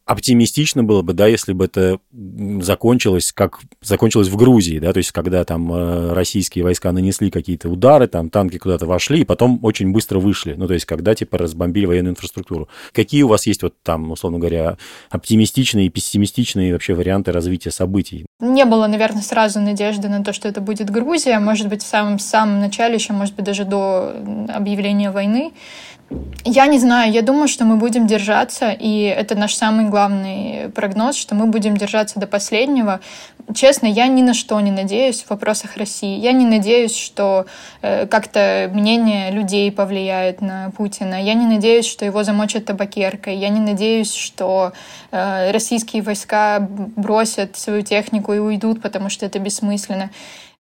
[0.07, 1.99] оптимистично было бы, да, если бы это
[2.61, 7.69] закончилось, как закончилось в Грузии, да, то есть когда там э, российские войска нанесли какие-то
[7.69, 11.39] удары, там танки куда-то вошли, и потом очень быстро вышли, ну, то есть когда, типа,
[11.39, 12.69] разбомбили военную инфраструктуру.
[12.93, 14.79] Какие у вас есть вот там, условно говоря,
[15.11, 18.27] оптимистичные и пессимистичные вообще варианты развития событий?
[18.39, 22.61] Не было, наверное, сразу надежды на то, что это будет Грузия, может быть, в самом-самом
[22.61, 24.15] начале, еще, может быть, даже до
[24.49, 25.53] объявления войны,
[26.45, 31.17] я не знаю, я думаю, что мы будем держаться, и это наш самый главный прогноз,
[31.17, 33.01] что мы будем держаться до последнего.
[33.55, 36.19] Честно, я ни на что не надеюсь в вопросах России.
[36.19, 37.47] Я не надеюсь, что
[37.83, 41.21] э, как-то мнение людей повлияет на Путина.
[41.21, 43.37] Я не надеюсь, что его замочат табакеркой.
[43.37, 44.73] Я не надеюсь, что
[45.11, 50.11] э, российские войска бросят свою технику и уйдут, потому что это бессмысленно.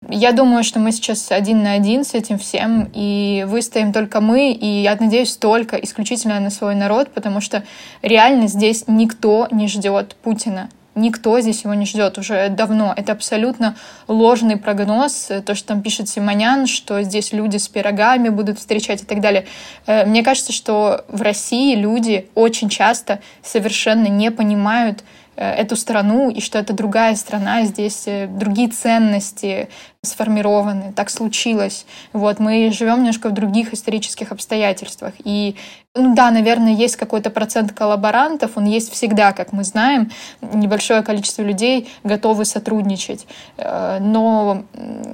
[0.08, 4.52] Я думаю, что мы сейчас один на один с этим всем, и выстоим только мы,
[4.52, 7.64] и я надеюсь только исключительно на свой народ, потому что
[8.02, 10.68] реально здесь никто не ждет Путина.
[10.94, 12.94] Никто здесь его не ждет уже давно.
[12.96, 13.76] Это абсолютно
[14.08, 15.30] ложный прогноз.
[15.44, 19.44] То, что там пишет Симонян, что здесь люди с пирогами будут встречать и так далее.
[19.86, 25.04] Э, мне кажется, что в России люди очень часто совершенно не понимают,
[25.36, 29.68] эту страну, и что это другая страна, здесь э, другие ценности
[30.02, 31.84] сформированы, так случилось.
[32.12, 35.12] Вот, мы живем немножко в других исторических обстоятельствах.
[35.24, 35.56] И,
[35.94, 40.10] ну да, наверное, есть какой-то процент коллаборантов, он есть всегда, как мы знаем,
[40.40, 43.26] небольшое количество людей готовы сотрудничать.
[43.58, 44.64] Э, но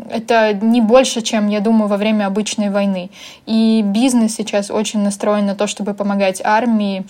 [0.08, 3.10] это не больше, чем, я думаю, во время обычной войны.
[3.46, 7.04] И бизнес сейчас очень настроен на то, чтобы помогать армии,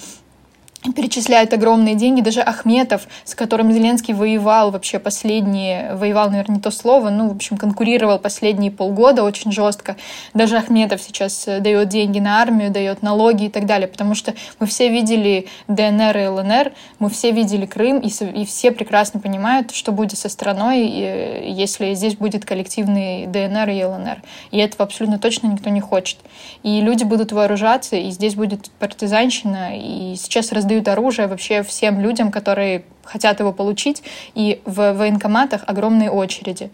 [0.91, 2.21] перечисляют огромные деньги.
[2.21, 7.37] Даже Ахметов, с которым Зеленский воевал вообще последние, воевал, наверное, не то слово, ну, в
[7.37, 9.97] общем, конкурировал последние полгода очень жестко.
[10.35, 14.35] Даже Ахметов сейчас э, дает деньги на армию, дает налоги и так далее, потому что
[14.59, 19.71] мы все видели ДНР и ЛНР, мы все видели Крым, и, и все прекрасно понимают,
[19.71, 24.23] что будет со страной, э, если здесь будет коллективный ДНР и ЛНР.
[24.51, 26.19] И этого абсолютно точно никто не хочет.
[26.65, 32.01] И люди будут вооружаться, и здесь будет партизанщина, и сейчас раздают раздают оружие вообще всем
[32.01, 34.03] людям, которые хотят его получить,
[34.35, 36.71] и в военкоматах огромные очереди.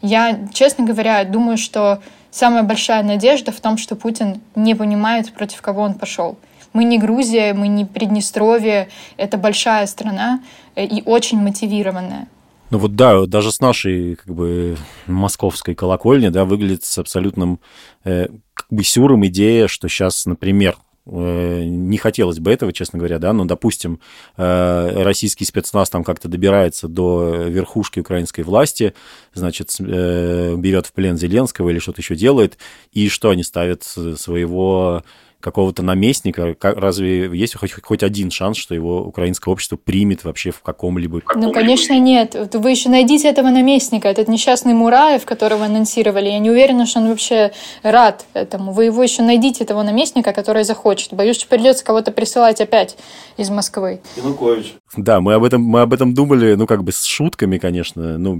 [0.00, 2.00] Я, честно говоря, думаю, что
[2.30, 6.36] самая большая надежда в том, что Путин не понимает, против кого он пошел.
[6.72, 8.88] Мы не Грузия, мы не Приднестровье,
[9.18, 10.40] это большая страна
[10.74, 12.26] э, и очень мотивированная.
[12.70, 14.76] Ну вот да, даже с нашей как бы
[15.06, 17.58] московской колокольни, да, выглядит с абсолютным
[18.04, 23.32] э, как бы сюром идея, что сейчас, например, не хотелось бы этого, честно говоря, да,
[23.32, 23.98] но, допустим,
[24.36, 28.94] э, российский спецназ там как-то добирается до верхушки украинской власти,
[29.34, 32.56] значит, э, берет в плен Зеленского или что-то еще делает,
[32.92, 35.02] и что они ставят своего
[35.42, 40.60] какого-то наместника, разве есть хоть, хоть один шанс, что его украинское общество примет вообще в
[40.62, 41.20] каком-либо...
[41.34, 42.34] Ну, конечно, нет.
[42.54, 46.28] Вы еще найдите этого наместника, этот несчастный Мураев, которого анонсировали.
[46.28, 48.72] Я не уверена, что он вообще рад этому.
[48.72, 51.12] Вы его еще найдите, этого наместника, который захочет.
[51.12, 52.96] Боюсь, что придется кого-то присылать опять
[53.36, 54.00] из Москвы.
[54.16, 54.74] Янукович.
[54.96, 58.34] Да, мы об этом, мы об этом думали, ну, как бы с шутками, конечно, ну,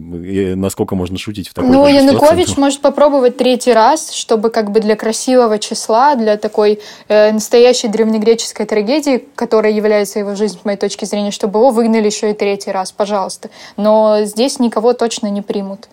[0.57, 2.61] насколько можно шутить в такой Ну, Янукович ситуации.
[2.61, 9.25] может попробовать третий раз, чтобы как бы для красивого числа, для такой настоящей древнегреческой трагедии,
[9.35, 12.93] которая является его жизнь, с моей точки зрения, чтобы его выгнали еще и третий раз,
[12.93, 13.51] пожалуйста.
[13.77, 15.89] Но здесь никого точно не примут.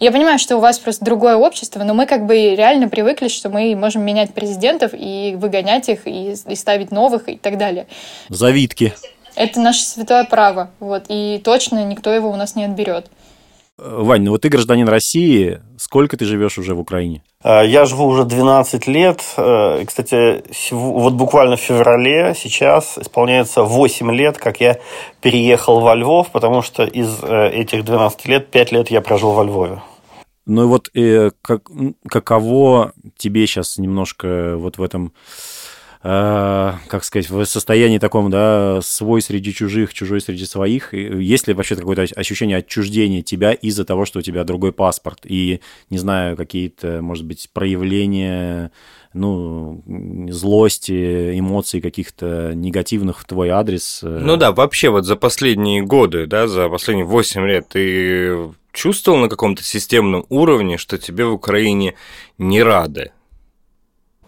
[0.00, 3.48] Я понимаю, что у вас просто другое общество, но мы как бы реально привыкли, что
[3.48, 7.86] мы можем менять президентов и выгонять их, и, и ставить новых и так далее.
[8.28, 8.92] Завидки.
[9.36, 13.06] Это наше святое право, вот, и точно никто его у нас не отберет.
[13.76, 17.24] Вань, ну вот ты гражданин России, сколько ты живешь уже в Украине?
[17.42, 19.20] А, я живу уже 12 лет.
[19.36, 24.78] Э, и, кстати, вот буквально в феврале сейчас исполняется 8 лет, как я
[25.20, 29.42] переехал во Львов, потому что из э, этих 12 лет 5 лет я прожил во
[29.42, 29.82] Львове.
[30.46, 31.68] Ну и вот э, как,
[32.08, 35.12] каково тебе сейчас немножко вот в этом
[36.06, 40.92] Э, как сказать, в состоянии таком, да, свой среди чужих, чужой среди своих?
[40.92, 45.20] Есть ли вообще какое-то ощущение отчуждения тебя из-за того, что у тебя другой паспорт?
[45.24, 48.70] И, не знаю, какие-то, может быть, проявления
[49.14, 49.82] ну,
[50.28, 54.00] злости, эмоций каких-то негативных в твой адрес.
[54.02, 54.18] Э?
[54.22, 59.30] Ну да, вообще вот за последние годы, да, за последние 8 лет ты чувствовал на
[59.30, 61.94] каком-то системном уровне, что тебе в Украине
[62.36, 63.12] не рады?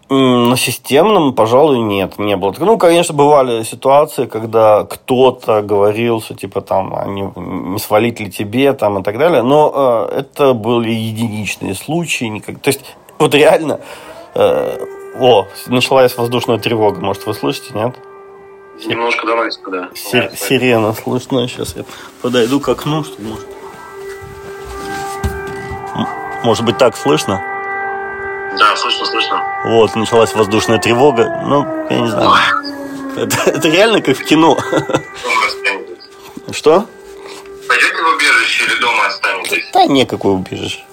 [0.09, 2.55] На системном, пожалуй, нет, не было.
[2.61, 8.31] Ну, конечно, бывали ситуации, когда кто-то говорил, что типа там, а не, не свалить ли
[8.31, 12.27] тебе там и так далее, но э, это были единичные случаи.
[12.27, 12.61] Никак...
[12.61, 12.83] То есть,
[13.19, 13.81] вот реально,
[14.37, 14.79] э,
[15.19, 17.97] о, началась воздушная тревога, может, вы слышите, нет?
[18.87, 19.89] Немножко доносится, да.
[19.95, 21.85] Сир, сирена слышно, сейчас я
[22.23, 23.47] подойду к окну, чтобы может...
[26.45, 27.56] Может быть, так слышно?
[28.59, 29.43] Да, слышно, слышно.
[29.65, 31.43] Вот, началась воздушная тревога.
[31.45, 32.31] Ну, я не знаю.
[33.17, 34.59] Это, это реально как в кино.
[36.53, 36.87] Что?
[37.69, 39.65] Пойдете в убежище или дома останетесь?
[39.73, 40.85] Да, никакое убежище.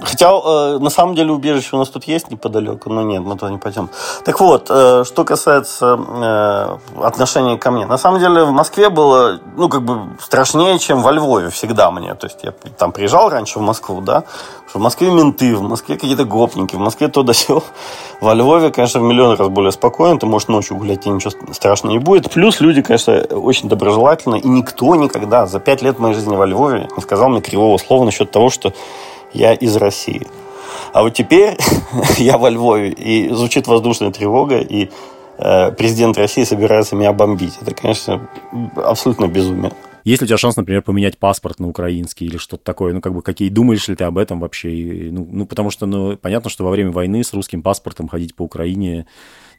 [0.00, 3.50] Хотя, э, на самом деле, убежище у нас тут есть неподалеку, но нет, мы туда
[3.50, 3.88] не пойдем.
[4.24, 7.86] Так вот, э, что касается э, отношения ко мне.
[7.86, 12.14] На самом деле, в Москве было, ну, как бы страшнее, чем во Львове всегда мне.
[12.14, 14.24] То есть, я там приезжал раньше в Москву, да,
[14.68, 17.62] что в Москве менты, в Москве какие-то гопники, в Москве то да сё.
[18.20, 21.92] Во Львове, конечно, в миллион раз более спокойно, ты можешь ночью гулять, и ничего страшного
[21.92, 22.30] не будет.
[22.30, 26.88] Плюс люди, конечно, очень доброжелательны, и никто никогда за пять лет моей жизни во Львове
[26.96, 28.72] не сказал мне кривого слова насчет того, что
[29.36, 30.26] я из России.
[30.92, 31.56] А вот теперь
[32.18, 34.90] я во Львове, и звучит воздушная тревога, и
[35.38, 37.58] э, президент России собирается меня бомбить.
[37.60, 38.28] Это, конечно,
[38.76, 39.72] абсолютно безумие.
[40.04, 42.94] Есть ли у тебя шанс, например, поменять паспорт на украинский или что-то такое?
[42.94, 45.08] Ну, как бы, какие думаешь ли ты об этом вообще?
[45.10, 48.42] Ну, ну, потому что, ну, понятно, что во время войны с русским паспортом ходить по
[48.42, 49.06] Украине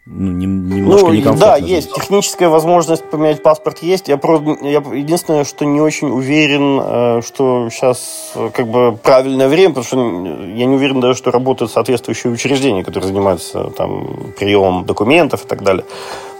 [0.09, 1.45] ну, немножко ну, некомфортно.
[1.45, 1.93] Да, есть.
[1.93, 4.07] Техническая возможность поменять паспорт есть.
[4.07, 9.49] Я, просто, я единственное, что не очень уверен, э, что сейчас э, как бы правильное
[9.49, 9.97] время, потому что
[10.45, 15.61] я не уверен даже, что работают соответствующие учреждения, которые занимаются там приемом документов и так
[15.61, 15.83] далее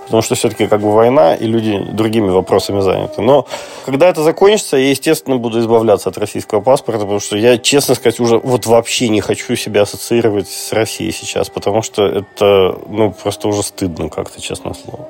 [0.07, 3.21] потому что все-таки как бы война, и люди другими вопросами заняты.
[3.21, 3.45] Но
[3.85, 8.19] когда это закончится, я, естественно, буду избавляться от российского паспорта, потому что я, честно сказать,
[8.21, 13.49] уже вот вообще не хочу себя ассоциировать с Россией сейчас, потому что это, ну, просто
[13.49, 15.09] уже стыдно как-то, честное слово.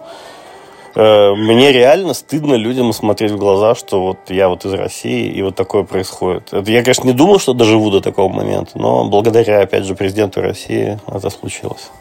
[0.96, 5.44] Э, мне реально стыдно людям смотреть в глаза, что вот я вот из России, и
[5.44, 6.52] вот такое происходит.
[6.52, 10.42] Это я, конечно, не думал, что доживу до такого момента, но благодаря, опять же, президенту
[10.42, 11.92] России это случилось.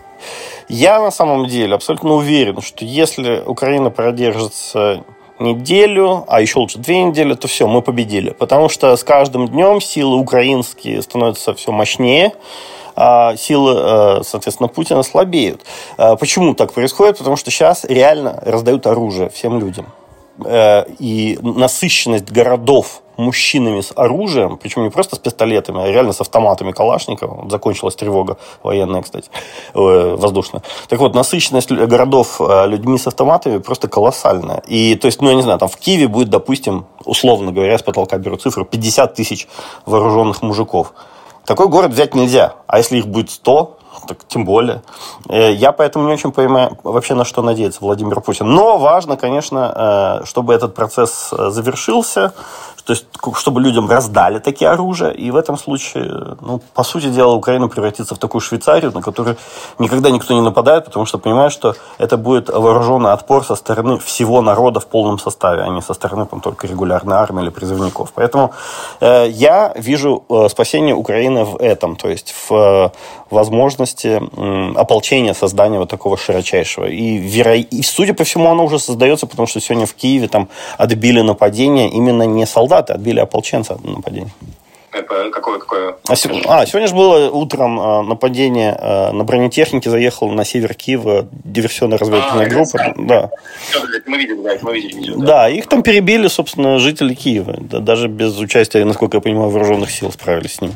[0.68, 5.04] Я на самом деле абсолютно уверен, что если Украина продержится
[5.38, 8.30] неделю, а еще лучше две недели, то все, мы победили.
[8.30, 12.32] Потому что с каждым днем силы украинские становятся все мощнее,
[12.96, 15.62] а силы, э, соответственно, Путина слабеют.
[15.98, 17.18] А почему так происходит?
[17.18, 19.86] Потому что сейчас реально раздают оружие всем людям.
[20.44, 26.20] Э, и насыщенность городов мужчинами с оружием, причем не просто с пистолетами, а реально с
[26.20, 27.48] автоматами Калашникова.
[27.50, 29.30] Закончилась тревога военная, кстати,
[29.74, 30.62] э, воздушная.
[30.88, 34.62] Так вот, насыщенность городов э, людьми с автоматами просто колоссальная.
[34.66, 37.82] И, то есть, ну, я не знаю, там в Киеве будет, допустим, условно говоря, с
[37.82, 39.48] потолка беру цифру, 50 тысяч
[39.86, 40.92] вооруженных мужиков.
[41.44, 42.54] Такой город взять нельзя.
[42.66, 44.82] А если их будет 100, так тем более.
[45.28, 48.46] Э, я поэтому не очень понимаю вообще на что надеется Владимир Путин.
[48.48, 52.34] Но важно, конечно, чтобы этот процесс завершился,
[52.86, 57.34] то есть, чтобы людям раздали такие оружия, и в этом случае, ну, по сути дела,
[57.34, 59.36] Украина превратится в такую Швейцарию, на которую
[59.80, 64.40] никогда никто не нападает, потому что понимает, что это будет вооруженный отпор со стороны всего
[64.40, 68.12] народа в полном составе, а не со стороны там, только регулярной армии или призывников.
[68.14, 68.52] Поэтому
[69.00, 72.90] э, я вижу э, спасение Украины в этом, то есть в э,
[73.30, 76.86] возможности э, ополчения, создания вот такого широчайшего.
[76.86, 77.56] И, веро...
[77.56, 81.90] и, судя по всему, оно уже создается, потому что сегодня в Киеве там отбили нападение
[81.90, 82.46] именно не
[82.76, 84.30] солдаты отбили ополченца от нападения.
[84.92, 85.96] Это какое, какое?
[86.08, 91.28] А, а, сегодня же было утром а, нападение а, на бронетехнике, заехал на север Киева
[91.44, 92.94] диверсионно-разведывательная а, группа.
[92.96, 93.30] Да.
[94.06, 95.16] Мы видели, да, мы видели видео.
[95.18, 95.26] Да.
[95.26, 97.56] да, их там перебили, собственно, жители Киева.
[97.60, 100.72] Да, даже без участия, насколько я понимаю, вооруженных сил справились с ним.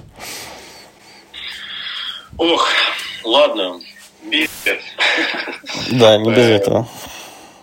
[2.36, 2.68] Ох,
[3.24, 3.80] ладно,
[4.24, 4.50] без.
[5.92, 6.86] Да, не без этого.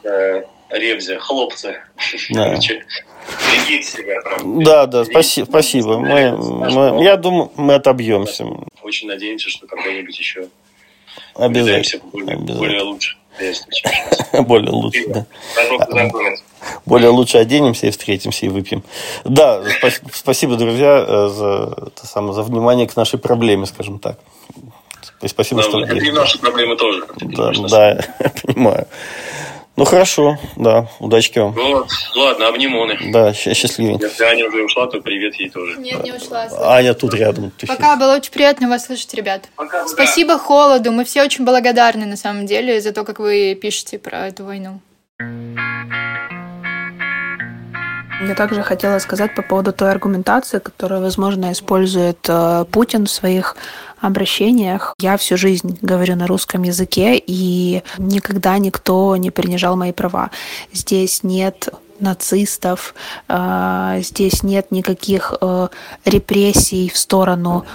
[0.03, 1.77] Э, Ревзе, хлопцы.
[2.29, 2.57] Да.
[3.51, 4.21] Берегите себя.
[4.21, 4.63] Там.
[4.63, 5.45] Да, да, спасибо.
[5.45, 5.97] спасибо.
[5.97, 8.45] Мы, мы, я думаю, мы отобьемся.
[8.81, 10.47] Очень надеемся, что когда-нибудь еще
[11.35, 12.03] Обязательно.
[12.11, 12.53] Более, Обязательно.
[12.57, 13.17] более лучше.
[14.33, 15.25] Более лучше, да.
[16.85, 18.83] Более лучше оденемся и встретимся и выпьем.
[19.23, 19.63] Да,
[20.11, 24.17] спасибо, друзья, за, самое, за внимание к нашей проблеме, скажем так.
[25.25, 25.83] Спасибо, да, что...
[25.83, 27.03] Это и наши проблемы тоже.
[27.21, 28.87] Да, да, я понимаю.
[29.77, 31.51] Ну хорошо, да, удачки вам.
[31.51, 32.97] Вот, ладно, обнимоны.
[33.11, 34.07] Да, счастливенько.
[34.07, 35.77] Если Аня уже ушла, то привет ей тоже.
[35.77, 36.47] Нет, не ушла.
[36.61, 37.51] Аня тут рядом.
[37.67, 39.49] Пока, было очень приятно вас слышать, ребят.
[39.55, 40.39] Пока, Спасибо да.
[40.39, 44.45] Холоду, мы все очень благодарны на самом деле за то, как вы пишете про эту
[44.45, 44.79] войну.
[48.19, 53.55] Я также хотела сказать по поводу той аргументации, которую, возможно, использует э, Путин в своих
[54.01, 54.95] обращениях.
[54.99, 60.31] Я всю жизнь говорю на русском языке, и никогда никто не принижал мои права.
[60.73, 62.95] Здесь нет нацистов,
[63.27, 65.67] э, здесь нет никаких э,
[66.05, 67.65] репрессий в сторону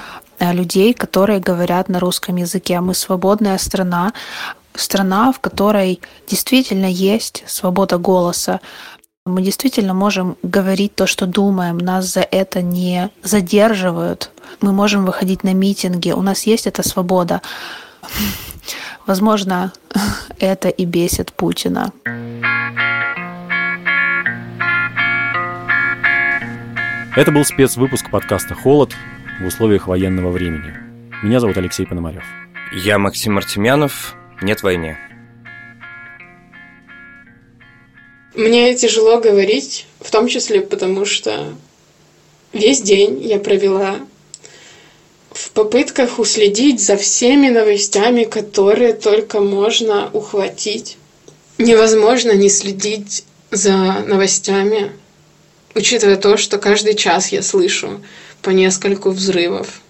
[0.41, 2.81] людей, которые говорят на русском языке.
[2.81, 4.13] Мы свободная страна,
[4.75, 8.61] страна, в которой действительно есть свобода голоса.
[9.25, 14.33] Мы действительно можем говорить то, что думаем, нас за это не задерживают.
[14.61, 17.41] Мы можем выходить на митинги, у нас есть эта свобода.
[19.07, 19.73] Возможно,
[20.41, 21.93] это и бесит Путина.
[27.15, 28.91] Это был спецвыпуск подкаста «Холод»
[29.41, 30.75] в условиях военного времени.
[31.23, 32.25] Меня зовут Алексей Пономарев.
[32.73, 34.17] Я Максим Артемьянов.
[34.41, 34.99] Нет войне.
[38.35, 41.55] Мне тяжело говорить, в том числе потому, что
[42.55, 44.01] весь день я провела
[45.31, 50.97] в попытках уследить за всеми новостями, которые только можно ухватить.
[51.59, 54.93] Невозможно не следить за новостями,
[55.75, 58.03] учитывая то, что каждый час я слышу
[58.41, 59.83] по нескольку взрывов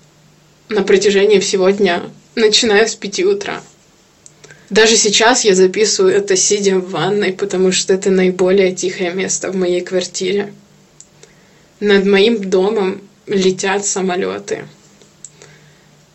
[0.68, 2.02] на протяжении всего дня,
[2.34, 3.62] начиная с пяти утра.
[4.72, 9.54] Даже сейчас я записываю это сидя в ванной, потому что это наиболее тихое место в
[9.54, 10.54] моей квартире.
[11.78, 14.64] Над моим домом летят самолеты.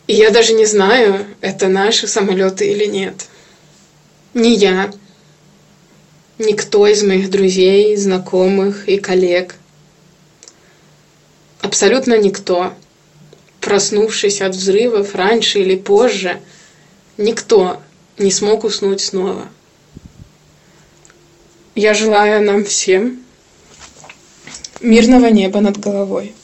[0.08, 3.26] И я даже не знаю, это наши самолеты или нет.
[4.34, 4.90] Ни я,
[6.40, 9.54] никто из моих друзей, знакомых и коллег.
[11.60, 12.74] Абсолютно никто,
[13.60, 16.40] проснувшись от взрывов раньше или позже,
[17.18, 17.80] никто
[18.18, 19.48] не смог уснуть снова.
[21.74, 23.22] Я желаю нам всем
[24.80, 26.34] мирного неба над головой.